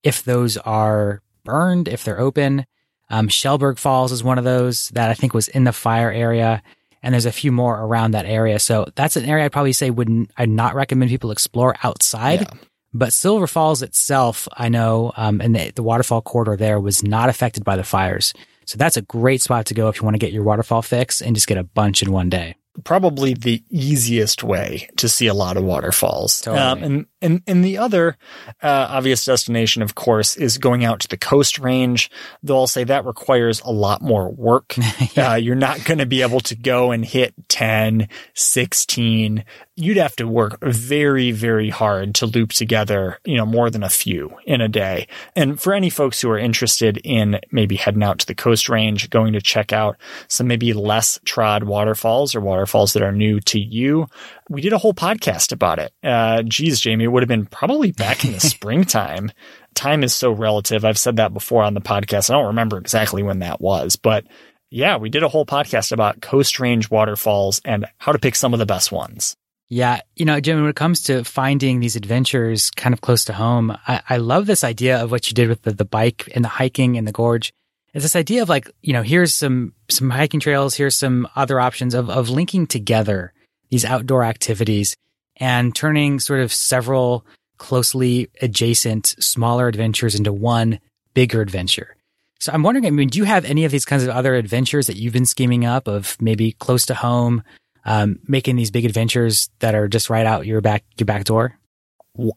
if 0.04 0.24
those 0.24 0.56
are 0.58 1.22
burned, 1.44 1.88
if 1.88 2.04
they're 2.04 2.20
open. 2.20 2.66
Um, 3.10 3.28
Shellburg 3.28 3.78
Falls 3.78 4.12
is 4.12 4.24
one 4.24 4.38
of 4.38 4.44
those 4.44 4.90
that 4.90 5.10
I 5.10 5.16
think 5.16 5.34
was 5.34 5.48
in 5.48 5.66
the 5.66 5.74
fire 5.74 6.12
area 6.12 6.62
and 7.04 7.14
there's 7.14 7.26
a 7.26 7.32
few 7.32 7.52
more 7.52 7.80
around 7.80 8.12
that 8.12 8.26
area. 8.26 8.60
So 8.60 8.88
that's 8.96 9.16
an 9.16 9.26
area 9.26 9.46
I'd 9.46 9.52
probably 9.52 9.74
say 9.74 9.90
wouldn't 9.90 10.32
I'd 10.38 10.50
not 10.50 10.76
recommend 10.76 11.10
people 11.10 11.32
explore 11.32 11.76
outside. 11.84 12.42
Yeah. 12.42 12.60
But 12.94 13.14
Silver 13.14 13.48
Falls 13.48 13.82
itself, 13.82 14.50
I 14.54 14.68
know, 14.68 15.14
um, 15.16 15.40
and 15.40 15.56
the, 15.56 15.72
the 15.72 15.84
waterfall 15.84 16.22
corridor 16.22 16.58
there 16.58 16.80
was 16.80 17.04
not 17.04 17.30
affected 17.30 17.64
by 17.64 17.78
the 17.78 17.86
fires. 17.86 18.34
So 18.66 18.78
that's 18.78 18.98
a 18.98 19.02
great 19.02 19.42
spot 19.42 19.68
to 19.68 19.74
go 19.74 19.88
if 19.88 19.98
you 19.98 20.04
want 20.04 20.16
to 20.16 20.20
get 20.20 20.34
your 20.34 20.44
waterfall 20.44 20.82
fix 20.82 21.22
and 21.22 21.36
just 21.36 21.48
get 21.48 21.58
a 21.58 21.64
bunch 21.64 22.04
in 22.04 22.12
one 22.12 22.30
day. 22.30 22.56
Probably 22.84 23.34
the 23.34 23.64
easiest 23.70 24.44
way 24.44 24.90
to 24.98 25.10
see 25.10 25.28
a 25.28 25.34
lot 25.34 25.58
of 25.58 25.64
waterfalls. 25.64 26.42
Totally. 26.42 26.62
Um, 26.62 26.84
and 26.84 27.06
And 27.22 27.42
and 27.46 27.64
the 27.64 27.78
other 27.78 28.18
uh, 28.64 28.88
obvious 28.90 29.26
destination, 29.26 29.82
of 29.82 29.96
course, 29.96 30.36
is 30.36 30.58
going 30.58 30.84
out 30.84 31.00
to 31.02 31.08
the 31.08 31.18
Coast 31.18 31.60
Range. 31.60 32.10
Though 32.42 32.58
I'll 32.58 32.68
say 32.68 32.84
that 32.84 33.06
requires 33.06 33.62
a 33.62 33.72
lot 33.72 34.02
more 34.02 34.30
work. 34.30 34.76
yeah. 35.16 35.32
uh, 35.32 35.36
you're 35.36 35.56
not 35.56 35.84
going 35.86 36.00
to 36.00 36.06
be 36.06 36.22
able 36.22 36.40
to 36.42 36.56
go 36.56 36.92
and 36.92 37.06
hit 37.06 37.34
10, 37.50 38.08
16. 38.34 39.46
You'd 39.76 39.98
have 39.98 40.16
to 40.18 40.28
work 40.28 40.60
very, 40.62 41.32
very 41.32 41.70
hard 41.70 42.16
to 42.16 42.26
loop 42.26 42.52
together, 42.52 43.20
you 43.26 43.38
know, 43.38 43.46
more 43.46 43.70
than 43.70 43.84
a 43.84 43.90
few 43.90 44.36
in 44.46 44.62
a 44.62 44.68
day. 44.68 45.08
And 45.36 45.60
for 45.60 45.74
any 45.74 45.90
folks 45.90 46.22
who 46.22 46.30
are 46.30 46.38
interested 46.38 46.98
in 47.04 47.40
maybe 47.52 47.76
heading 47.76 48.04
out 48.04 48.20
to 48.20 48.26
the 48.26 48.36
Coast 48.36 48.70
Range, 48.70 49.10
going 49.10 49.34
to 49.34 49.42
check 49.42 49.74
out 49.74 49.98
some 50.28 50.48
maybe 50.48 50.74
less 50.74 51.20
trod 51.26 51.64
waterfalls 51.64 52.36
or 52.36 52.42
waterfalls 52.42 52.94
that 52.94 53.04
are 53.04 53.12
new 53.12 53.40
to 53.42 53.60
you, 53.60 54.08
we 54.52 54.62
did 54.62 54.74
a 54.74 54.78
whole 54.78 54.94
podcast 54.94 55.54
about 55.54 55.80
it. 55.80 55.94
Uh, 56.04 56.44
geez, 56.44 56.80
Jamie, 56.80 57.06
it 57.06 57.08
would 57.08 57.24
have 57.24 57.30
been 57.30 57.46
probably 57.46 57.92
back 57.92 58.26
in 58.26 58.34
the 58.34 58.40
springtime. 58.42 59.32
Time 59.76 60.04
is 60.04 60.14
so 60.14 60.32
relative. 60.32 60.84
I've 60.84 60.98
said 60.98 61.16
that 61.16 61.34
before 61.34 61.64
on 61.64 61.74
the 61.74 61.82
podcast. 61.82 62.30
I 62.30 62.34
don't 62.34 62.48
remember 62.48 62.78
exactly 62.78 63.24
when 63.24 63.40
that 63.40 63.62
was, 63.62 63.96
but 63.96 64.26
yeah, 64.70 64.98
we 64.98 65.10
did 65.10 65.24
a 65.24 65.30
whole 65.30 65.46
podcast 65.46 65.94
about 65.94 66.22
coast 66.22 66.60
range 66.60 66.90
waterfalls 66.92 67.62
and 67.64 67.86
how 67.98 68.12
to 68.12 68.20
pick 68.20 68.36
some 68.36 68.54
of 68.54 68.60
the 68.60 68.66
best 68.66 68.92
ones. 68.92 69.38
Yeah, 69.70 70.02
you 70.18 70.26
know, 70.26 70.42
Jim, 70.42 70.60
when 70.60 70.70
it 70.70 70.76
comes 70.76 71.04
to 71.04 71.24
finding 71.24 71.80
these 71.80 71.96
adventures 71.96 72.72
kind 72.72 72.92
of 72.92 73.00
close 73.00 73.24
to 73.26 73.34
home, 73.34 73.72
I, 73.88 74.02
I 74.10 74.18
love 74.18 74.48
this 74.48 74.66
idea 74.66 75.02
of 75.02 75.12
what 75.12 75.30
you 75.30 75.34
did 75.34 75.48
with 75.48 75.62
the, 75.62 75.72
the 75.72 75.86
bike 75.86 76.30
and 76.36 76.44
the 76.44 76.50
hiking 76.50 76.96
in 76.96 77.06
the 77.06 77.14
gorge. 77.14 77.54
It's 77.94 78.04
this 78.04 78.18
idea 78.18 78.42
of 78.42 78.50
like, 78.50 78.70
you 78.82 78.92
know, 78.92 79.02
here's 79.02 79.34
some 79.34 79.74
some 79.90 80.10
hiking 80.10 80.42
trails, 80.42 80.76
here's 80.76 80.96
some 80.96 81.26
other 81.38 81.58
options 81.60 81.94
of 81.94 82.10
of 82.10 82.30
linking 82.30 82.68
together 82.68 83.34
these 83.72 83.86
outdoor 83.86 84.24
activities 84.24 84.96
and 85.38 85.76
turning 85.76 86.20
sort 86.20 86.42
of 86.42 86.54
several 86.54 87.26
closely 87.58 88.30
adjacent 88.42 89.16
smaller 89.20 89.68
adventures 89.68 90.14
into 90.14 90.32
one 90.32 90.80
bigger 91.14 91.42
adventure. 91.42 91.96
So 92.40 92.52
I'm 92.52 92.64
wondering, 92.64 92.86
I 92.86 92.90
mean, 92.90 93.10
do 93.10 93.20
you 93.20 93.26
have 93.26 93.46
any 93.46 93.66
of 93.66 93.72
these 93.72 93.86
kinds 93.86 94.04
of 94.04 94.10
other 94.10 94.34
adventures 94.36 94.88
that 94.88 94.98
you've 94.98 95.14
been 95.14 95.26
scheming 95.26 95.64
up 95.64 95.88
of 95.88 96.18
maybe 96.20 96.54
close 96.54 96.86
to 96.88 96.96
home, 96.96 97.44
um, 97.86 98.20
making 98.28 98.56
these 98.56 98.72
big 98.72 98.86
adventures 98.86 99.50
that 99.60 99.76
are 99.76 99.88
just 99.88 100.10
right 100.10 100.26
out 100.26 100.48
your 100.48 100.60
back, 100.60 100.84
your 100.98 101.06
back 101.06 101.24
door? 101.24 101.58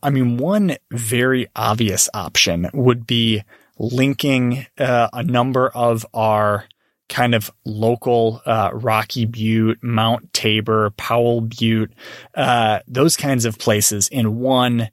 I 0.03 0.11
mean, 0.11 0.37
one 0.37 0.77
very 0.93 1.49
obvious 1.57 2.09
option 2.15 2.71
would 2.75 3.07
be 3.07 3.43
linking 3.79 4.67
uh, 4.79 5.09
a 5.13 5.23
number 5.23 5.69
of 5.69 6.07
our 6.15 6.65
kind 7.09 7.35
of 7.35 7.51
local 7.65 8.41
uh, 8.47 8.71
Rocky 8.73 9.25
Butte, 9.27 9.83
Mount 9.83 10.33
Tabor, 10.33 10.91
Powell 10.91 11.41
Butte, 11.43 11.93
uh, 12.35 12.81
those 12.87 13.17
kinds 13.17 13.45
of 13.45 13.59
places 13.59 14.09
in 14.09 14.39
one 14.39 14.91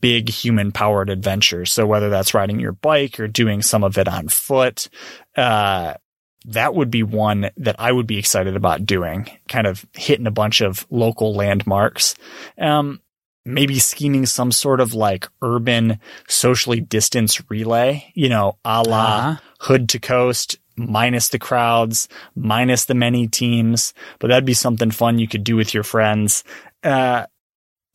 big 0.00 0.28
human 0.28 0.72
powered 0.72 1.10
adventure. 1.10 1.64
So 1.64 1.86
whether 1.86 2.10
that's 2.10 2.34
riding 2.34 2.60
your 2.60 2.72
bike 2.72 3.18
or 3.18 3.28
doing 3.28 3.62
some 3.62 3.84
of 3.84 3.96
it 3.96 4.08
on 4.08 4.28
foot, 4.28 4.88
uh, 5.36 5.94
that 6.44 6.74
would 6.74 6.90
be 6.90 7.02
one 7.02 7.50
that 7.56 7.76
I 7.78 7.92
would 7.92 8.06
be 8.06 8.18
excited 8.18 8.56
about 8.56 8.86
doing, 8.86 9.28
kind 9.48 9.66
of 9.66 9.86
hitting 9.94 10.26
a 10.26 10.32
bunch 10.32 10.60
of 10.60 10.86
local 10.90 11.34
landmarks. 11.34 12.14
Um, 12.58 13.00
maybe 13.44 13.78
scheming 13.78 14.26
some 14.26 14.52
sort 14.52 14.80
of 14.80 14.94
like 14.94 15.26
urban 15.40 15.98
socially 16.28 16.80
distanced 16.80 17.40
relay, 17.48 18.12
you 18.14 18.28
know, 18.28 18.58
a 18.64 18.82
la 18.82 18.98
uh-huh. 18.98 19.36
hood 19.60 19.88
to 19.88 19.98
coast, 19.98 20.58
minus 20.78 21.28
the 21.28 21.38
crowds, 21.38 22.08
minus 22.34 22.84
the 22.84 22.94
many 22.94 23.26
teams, 23.26 23.92
but 24.18 24.28
that'd 24.28 24.44
be 24.44 24.54
something 24.54 24.90
fun 24.90 25.18
you 25.18 25.28
could 25.28 25.44
do 25.44 25.56
with 25.56 25.74
your 25.74 25.82
friends. 25.82 26.44
Uh, 26.82 27.26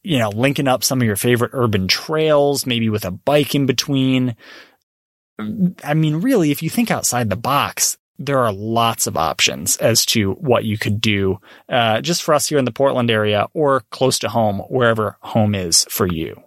you 0.03 0.19
know, 0.19 0.29
linking 0.29 0.67
up 0.67 0.83
some 0.83 0.99
of 1.01 1.07
your 1.07 1.15
favorite 1.15 1.51
urban 1.53 1.87
trails, 1.87 2.65
maybe 2.65 2.89
with 2.89 3.05
a 3.05 3.11
bike 3.11 3.55
in 3.55 3.65
between. 3.65 4.35
I 5.83 5.93
mean, 5.93 6.17
really, 6.17 6.51
if 6.51 6.61
you 6.61 6.69
think 6.69 6.91
outside 6.91 7.29
the 7.29 7.37
box, 7.37 7.97
there 8.19 8.39
are 8.39 8.53
lots 8.53 9.07
of 9.07 9.17
options 9.17 9.77
as 9.77 10.05
to 10.07 10.33
what 10.33 10.65
you 10.65 10.77
could 10.77 11.01
do, 11.01 11.39
uh, 11.69 12.01
just 12.01 12.21
for 12.21 12.33
us 12.33 12.47
here 12.47 12.57
in 12.57 12.65
the 12.65 12.71
Portland 12.71 13.09
area 13.09 13.47
or 13.53 13.81
close 13.89 14.19
to 14.19 14.29
home, 14.29 14.59
wherever 14.69 15.17
home 15.21 15.55
is 15.55 15.85
for 15.89 16.05
you. 16.05 16.41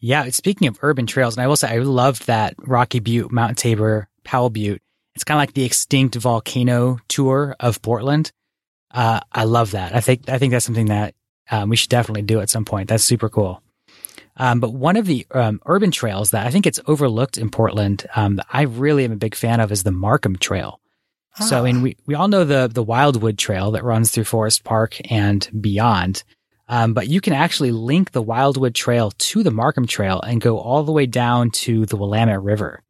Yeah. 0.00 0.28
Speaking 0.30 0.66
of 0.66 0.78
urban 0.82 1.06
trails, 1.06 1.36
and 1.36 1.44
I 1.44 1.46
will 1.46 1.56
say 1.56 1.68
I 1.68 1.78
loved 1.78 2.26
that 2.26 2.54
Rocky 2.58 2.98
Butte, 2.98 3.30
Mount 3.30 3.56
Tabor, 3.56 4.08
Powell 4.24 4.50
Butte. 4.50 4.82
It's 5.14 5.24
kind 5.24 5.36
of 5.36 5.42
like 5.42 5.54
the 5.54 5.64
extinct 5.64 6.14
volcano 6.14 6.98
tour 7.08 7.54
of 7.60 7.82
Portland. 7.82 8.32
Uh, 8.90 9.20
I 9.30 9.44
love 9.44 9.72
that. 9.72 9.94
I 9.94 10.00
think, 10.00 10.28
I 10.28 10.38
think 10.38 10.52
that's 10.52 10.64
something 10.64 10.86
that 10.86 11.14
um, 11.50 11.68
we 11.68 11.76
should 11.76 11.90
definitely 11.90 12.22
do 12.22 12.40
at 12.40 12.50
some 12.50 12.64
point. 12.64 12.88
That's 12.88 13.04
super 13.04 13.28
cool. 13.28 13.62
Um, 14.36 14.60
but 14.60 14.72
one 14.72 14.96
of 14.96 15.06
the 15.06 15.26
um, 15.32 15.60
urban 15.66 15.90
trails 15.90 16.30
that 16.30 16.46
I 16.46 16.50
think 16.50 16.66
it's 16.66 16.80
overlooked 16.86 17.36
in 17.36 17.50
Portland, 17.50 18.06
um, 18.16 18.36
that 18.36 18.46
I 18.52 18.62
really 18.62 19.04
am 19.04 19.12
a 19.12 19.16
big 19.16 19.34
fan 19.34 19.60
of 19.60 19.70
is 19.70 19.82
the 19.82 19.92
Markham 19.92 20.36
Trail. 20.36 20.80
Ah. 21.38 21.44
So, 21.44 21.64
and 21.64 21.82
we, 21.82 21.96
we 22.06 22.14
all 22.14 22.28
know 22.28 22.44
the, 22.44 22.70
the 22.72 22.82
Wildwood 22.82 23.38
Trail 23.38 23.72
that 23.72 23.84
runs 23.84 24.10
through 24.10 24.24
Forest 24.24 24.64
Park 24.64 24.96
and 25.10 25.48
beyond. 25.60 26.24
Um, 26.68 26.94
but 26.94 27.08
you 27.08 27.20
can 27.20 27.34
actually 27.34 27.72
link 27.72 28.12
the 28.12 28.22
Wildwood 28.22 28.74
Trail 28.74 29.10
to 29.10 29.42
the 29.42 29.50
Markham 29.50 29.86
Trail 29.86 30.20
and 30.22 30.40
go 30.40 30.58
all 30.58 30.82
the 30.84 30.92
way 30.92 31.04
down 31.04 31.50
to 31.50 31.84
the 31.84 31.96
Willamette 31.96 32.42
River. 32.42 32.82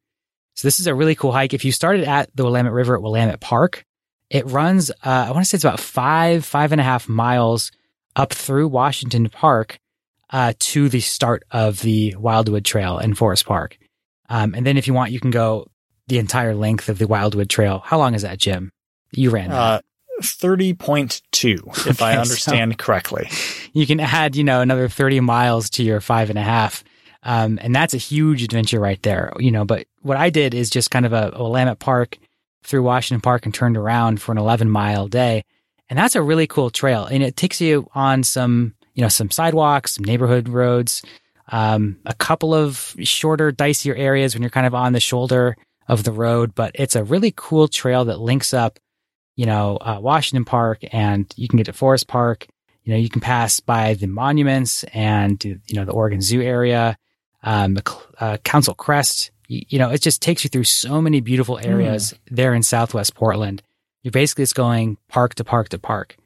So 0.55 0.67
this 0.67 0.81
is 0.81 0.87
a 0.87 0.95
really 0.95 1.15
cool 1.15 1.33
hike. 1.33 1.55
If 1.55 1.65
you 1.65 1.73
started 1.73 2.05
at 2.05 2.35
the 2.35 2.45
Willamette 2.45 2.73
River 2.73 2.95
at 2.95 3.03
Willamette 3.03 3.41
Park, 3.41 3.85
it 4.31 4.47
runs, 4.47 4.91
uh, 4.91 4.95
I 5.05 5.31
want 5.31 5.45
to 5.45 5.49
say 5.49 5.57
it's 5.57 5.65
about 5.65 5.81
five, 5.81 6.45
five 6.45 6.73
and 6.73 6.81
a 6.81 6.85
half 6.85 7.09
miles 7.09 7.71
up 8.17 8.33
through 8.33 8.69
Washington 8.69 9.29
Park 9.29 9.79
uh, 10.31 10.55
to 10.59 10.89
the 10.89 11.01
start 11.01 11.45
of 11.51 11.81
the 11.81 12.17
Wildwood 12.17 12.65
Trail 12.65 12.99
in 12.99 13.15
Forest 13.15 13.47
Park. 13.47 13.79
Um, 14.29 14.55
and 14.55 14.67
then 14.67 14.79
if 14.79 14.87
you 14.87 14.95
want, 14.95 15.13
you 15.13 15.21
can 15.21 15.31
go 15.31 15.67
the 16.07 16.19
entire 16.19 16.55
length 16.55 16.89
of 16.89 16.99
the 16.99 17.07
Wildwood 17.07 17.51
Trail. 17.51 17.83
How 17.85 17.99
long 17.99 18.15
is 18.15 18.23
that, 18.23 18.39
Jim? 18.39 18.73
You 19.13 19.31
ran 19.31 19.51
that. 19.51 19.57
Uh, 19.57 19.81
30.2, 20.21 21.87
if 21.87 21.87
okay, 22.01 22.05
I 22.05 22.17
understand 22.17 22.73
so 22.73 22.77
correctly. 22.77 23.29
You 23.75 23.87
can 23.87 24.01
add, 24.01 24.37
you 24.37 24.45
know, 24.45 24.61
another 24.61 24.87
30 24.87 25.21
miles 25.21 25.71
to 25.71 25.83
your 25.83 26.03
five 26.03 26.29
and 26.29 26.39
a 26.39 26.43
half. 26.43 26.85
Um, 27.23 27.59
and 27.63 27.75
that's 27.75 27.95
a 27.95 27.99
huge 27.99 28.43
adventure 28.43 28.81
right 28.81 29.01
there, 29.03 29.33
you 29.39 29.51
know, 29.51 29.65
but 29.65 29.87
what 30.01 30.17
I 30.17 30.31
did 30.31 30.55
is 30.55 30.71
just 30.71 30.91
kind 30.91 31.07
of 31.07 31.13
a, 31.13 31.31
a 31.35 31.43
Willamette 31.43 31.79
Park 31.79 32.19
through 32.65 32.83
Washington 32.83 33.21
Park 33.21 33.45
and 33.45 33.55
turned 33.55 33.77
around 33.77 34.21
for 34.21 34.33
an 34.33 34.39
11 34.39 34.71
mile 34.71 35.09
day. 35.09 35.45
And 35.89 35.99
that's 35.99 36.17
a 36.17 36.23
really 36.23 36.47
cool 36.47 36.71
trail. 36.71 37.05
And 37.05 37.23
it 37.23 37.37
takes 37.37 37.61
you 37.61 37.89
on 37.95 38.23
some, 38.23 38.75
you 38.95 39.03
know, 39.03 39.09
some 39.09 39.31
sidewalks, 39.31 39.95
some 39.95 40.05
neighborhood 40.05 40.49
roads, 40.49 41.03
um, 41.49 41.99
a 42.07 42.15
couple 42.15 42.55
of 42.55 42.97
shorter, 43.03 43.53
dicier 43.53 43.97
areas 43.99 44.35
when 44.35 44.43
you're 44.43 44.51
kind 44.51 44.67
of 44.67 44.75
on 44.75 44.93
the 44.93 45.01
shoulder 45.01 45.57
of 45.89 46.05
the 46.05 46.13
road. 46.13 46.55
But 46.55 46.73
it's 46.75 46.97
a 46.97 47.05
really 47.05 47.33
cool 47.37 47.69
trail 47.69 48.05
that 48.07 48.21
links 48.21 48.55
up, 48.55 48.79
you 49.37 49.47
know, 49.47 49.77
uh, 49.77 49.99
Washington 50.01 50.45
Park 50.45 50.81
and 50.93 51.33
you 51.37 51.49
can 51.49 51.57
get 51.57 51.67
to 51.67 51.73
Forest 51.73 52.09
Park. 52.09 52.47
You 52.85 52.93
know, 52.93 52.99
you 52.99 53.09
can 53.09 53.21
pass 53.21 53.61
by 53.61 53.95
the 53.95 54.09
monuments 54.09 54.83
and, 54.93 55.45
you 55.45 55.61
know, 55.75 55.85
the 55.85 55.93
Oregon 55.93 56.21
Zoo 56.21 56.41
area, 56.41 56.97
um, 57.43 57.79
uh, 58.19 58.39
Council 58.45 58.75
Crest. 58.75 59.31
You, 59.49 59.63
you, 59.69 59.79
know, 59.79 59.91
it 59.91 60.01
just 60.01 60.23
takes 60.23 60.45
you 60.45 60.51
through 60.51 60.65
so 60.65 61.01
many 61.03 61.21
beautiful 61.21 61.59
areas 61.59 62.13
mm. 62.13 62.19
there 62.31 62.55
in 62.55 62.63
Southwest 62.63 63.15
Portland. 63.15 63.63
You're 64.03 64.13
basically 64.13 64.45
just 64.45 64.55
going 64.55 64.99
park 65.09 65.35
to 65.37 65.45
park 65.45 65.69
to 65.71 65.79
park. 65.79 66.17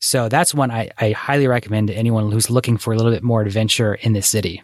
So 0.00 0.28
that's 0.28 0.54
one 0.54 0.70
I, 0.70 0.90
I 0.98 1.12
highly 1.12 1.46
recommend 1.46 1.88
to 1.88 1.94
anyone 1.94 2.30
who's 2.30 2.50
looking 2.50 2.76
for 2.76 2.92
a 2.92 2.96
little 2.96 3.12
bit 3.12 3.22
more 3.22 3.40
adventure 3.40 3.94
in 3.94 4.12
the 4.12 4.20
city. 4.20 4.62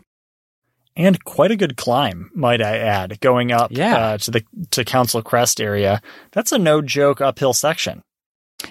And 0.97 1.23
quite 1.25 1.51
a 1.51 1.57
good 1.57 1.77
climb, 1.77 2.31
might 2.35 2.61
I 2.61 2.77
add, 2.77 3.21
going 3.21 3.53
up 3.53 3.71
yeah. 3.73 3.97
uh, 3.97 4.19
to 4.19 4.31
the 4.31 4.45
to 4.73 4.85
Council 4.85 5.23
Crest 5.23 5.61
area. 5.61 6.03
That's 6.33 6.53
a 6.53 6.59
no 6.59 6.83
joke 6.83 7.21
uphill 7.23 7.55
section. 7.55 8.03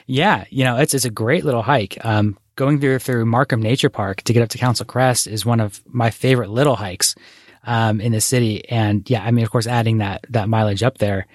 Yeah, 0.05 0.43
you 0.51 0.63
know 0.63 0.77
it's 0.77 0.93
it's 0.93 1.05
a 1.05 1.09
great 1.09 1.43
little 1.43 1.63
hike. 1.63 1.97
Um, 2.05 2.37
going 2.59 2.77
through 2.77 2.99
through 2.99 3.25
Markham 3.25 3.61
Nature 3.61 3.89
Park 3.89 4.21
to 4.23 4.33
get 4.33 4.43
up 4.43 4.49
to 4.49 4.57
Council 4.57 4.85
Crest 4.85 5.27
is 5.27 5.45
one 5.45 5.61
of 5.61 5.81
my 5.87 6.11
favorite 6.11 6.49
little 6.49 6.75
hikes 6.75 7.15
um, 7.63 8.01
in 8.01 8.11
the 8.11 8.19
city. 8.19 8.69
And 8.69 9.09
yeah, 9.09 9.23
I 9.23 9.31
mean, 9.31 9.45
of 9.45 9.49
course, 9.49 9.65
adding 9.65 9.99
that 9.99 10.25
that 10.29 10.49
mileage 10.49 10.83
up 10.83 10.97
there 10.97 11.25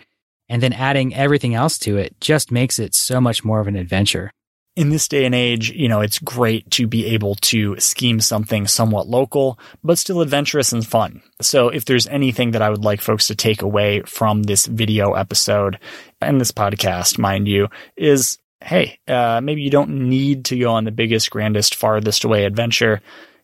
and 0.50 0.62
then 0.62 0.74
adding 0.74 1.14
everything 1.14 1.54
else 1.54 1.78
to 1.78 1.96
it 1.96 2.14
just 2.20 2.52
makes 2.52 2.78
it 2.78 2.94
so 2.94 3.22
much 3.22 3.42
more 3.42 3.58
of 3.58 3.66
an 3.68 3.74
adventure. 3.74 4.30
In 4.76 4.90
this 4.90 5.08
day 5.08 5.24
and 5.24 5.34
age, 5.34 5.70
you 5.70 5.88
know, 5.88 6.02
it's 6.02 6.18
great 6.18 6.70
to 6.72 6.86
be 6.86 7.06
able 7.06 7.36
to 7.36 7.80
scheme 7.80 8.20
something 8.20 8.66
somewhat 8.66 9.08
local, 9.08 9.58
but 9.82 9.98
still 9.98 10.20
adventurous 10.20 10.72
and 10.72 10.86
fun. 10.86 11.22
So 11.40 11.68
if 11.68 11.86
there's 11.86 12.08
anything 12.08 12.50
that 12.50 12.60
I 12.60 12.68
would 12.68 12.84
like 12.84 13.00
folks 13.00 13.28
to 13.28 13.34
take 13.34 13.62
away 13.62 14.02
from 14.02 14.42
this 14.42 14.66
video 14.66 15.14
episode 15.14 15.78
and 16.20 16.38
this 16.38 16.52
podcast, 16.52 17.18
mind 17.18 17.48
you, 17.48 17.68
is 17.96 18.36
hey, 18.64 18.98
uh, 19.06 19.40
maybe 19.42 19.62
you 19.62 19.70
don't 19.70 20.08
need 20.08 20.46
to 20.46 20.58
go 20.58 20.72
on 20.72 20.84
the 20.84 20.90
biggest, 20.90 21.30
grandest, 21.30 21.74
farthest 21.74 22.24
away 22.24 22.44
adventure. 22.44 23.00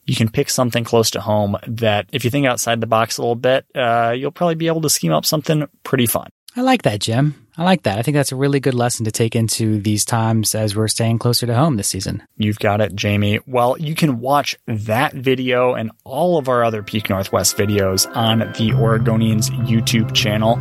You 0.07 0.17
can 0.17 0.31
pick 0.31 0.51
something 0.51 0.83
close 0.83 1.11
to 1.11 1.21
home 1.21 1.57
that 1.67 2.07
if 2.13 2.25
you 2.25 2.31
think 2.31 2.47
outside 2.47 2.81
the 2.81 2.87
box 2.87 3.19
a 3.19 3.23
little 3.23 3.37
bit, 3.37 3.67
uh, 3.75 4.15
you'll 4.17 4.31
probably 4.31 4.55
be 4.55 4.67
able 4.67 4.81
to 4.81 4.91
scheme 4.91 5.13
up 5.13 5.27
something 5.27 5.69
pretty 5.85 6.07
fun. 6.07 6.31
I 6.57 6.63
like 6.63 6.83
that, 6.83 7.01
Jim. 7.01 7.47
I 7.57 7.65
like 7.65 7.83
that. 7.83 7.99
I 7.99 8.03
think 8.03 8.15
that's 8.15 8.33
a 8.33 8.37
really 8.37 8.59
good 8.59 8.75
lesson 8.75 9.05
to 9.05 9.13
take 9.13 9.37
into 9.37 9.81
these 9.81 10.05
times 10.05 10.55
as 10.55 10.75
we're 10.75 10.89
staying 10.89 11.19
closer 11.19 11.47
to 11.47 11.55
home 11.55 11.77
this 11.77 11.89
season. 11.89 12.23
You've 12.39 12.59
got 12.59 12.81
it, 12.81 12.95
Jamie. 12.95 13.39
Well, 13.47 13.77
you 13.79 13.95
can 13.95 14.19
watch 14.19 14.57
that 14.67 15.13
video 15.13 15.75
and 15.75 15.93
all 16.05 16.39
of 16.39 16.49
our 16.49 16.65
other 16.65 16.83
Peak 16.83 17.11
Northwest 17.11 17.57
videos 17.57 18.11
on 18.17 18.39
the 18.39 18.71
Oregonians 18.71 19.51
YouTube 19.67 20.15
channel. 20.15 20.59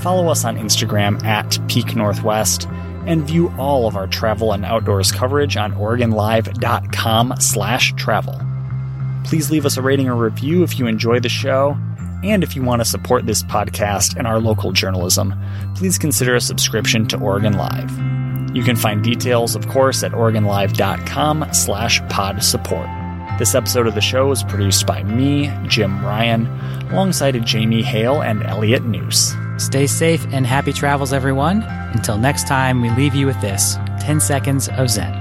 Follow 0.00 0.28
us 0.28 0.44
on 0.44 0.58
Instagram 0.58 1.22
at 1.24 1.58
Peak 1.68 1.94
Northwest 1.94 2.66
and 3.06 3.26
view 3.26 3.52
all 3.58 3.86
of 3.86 3.96
our 3.96 4.06
travel 4.06 4.52
and 4.52 4.64
outdoors 4.64 5.12
coverage 5.12 5.56
on 5.56 5.72
OregonLive.com 5.74 7.34
slash 7.38 7.92
travel. 7.94 8.40
Please 9.24 9.50
leave 9.50 9.66
us 9.66 9.76
a 9.76 9.82
rating 9.82 10.08
or 10.08 10.16
review 10.16 10.62
if 10.62 10.78
you 10.78 10.86
enjoy 10.86 11.20
the 11.20 11.28
show. 11.28 11.76
And 12.22 12.42
if 12.42 12.54
you 12.54 12.62
want 12.62 12.80
to 12.80 12.84
support 12.84 13.26
this 13.26 13.42
podcast 13.42 14.16
and 14.16 14.26
our 14.26 14.40
local 14.40 14.72
journalism, 14.72 15.34
please 15.74 15.98
consider 15.98 16.34
a 16.34 16.40
subscription 16.40 17.06
to 17.08 17.18
Oregon 17.18 17.54
Live. 17.54 17.90
You 18.54 18.62
can 18.62 18.76
find 18.76 19.02
details, 19.02 19.54
of 19.54 19.68
course, 19.68 20.02
at 20.02 20.12
OregonLive.com 20.12 21.52
slash 21.52 22.00
pod 22.08 22.42
support. 22.42 22.88
This 23.38 23.54
episode 23.54 23.86
of 23.86 23.94
the 23.94 24.02
show 24.02 24.26
was 24.26 24.42
produced 24.42 24.86
by 24.86 25.02
me, 25.04 25.50
Jim 25.66 26.04
Ryan, 26.04 26.46
alongside 26.90 27.42
Jamie 27.46 27.82
Hale 27.82 28.20
and 28.20 28.42
Elliot 28.42 28.84
Noose. 28.84 29.32
Stay 29.60 29.86
safe 29.86 30.26
and 30.32 30.46
happy 30.46 30.72
travels, 30.72 31.12
everyone. 31.12 31.62
Until 31.92 32.16
next 32.16 32.48
time, 32.48 32.80
we 32.80 32.88
leave 32.90 33.14
you 33.14 33.26
with 33.26 33.38
this 33.42 33.76
10 34.00 34.18
seconds 34.18 34.70
of 34.70 34.88
Zen. 34.88 35.19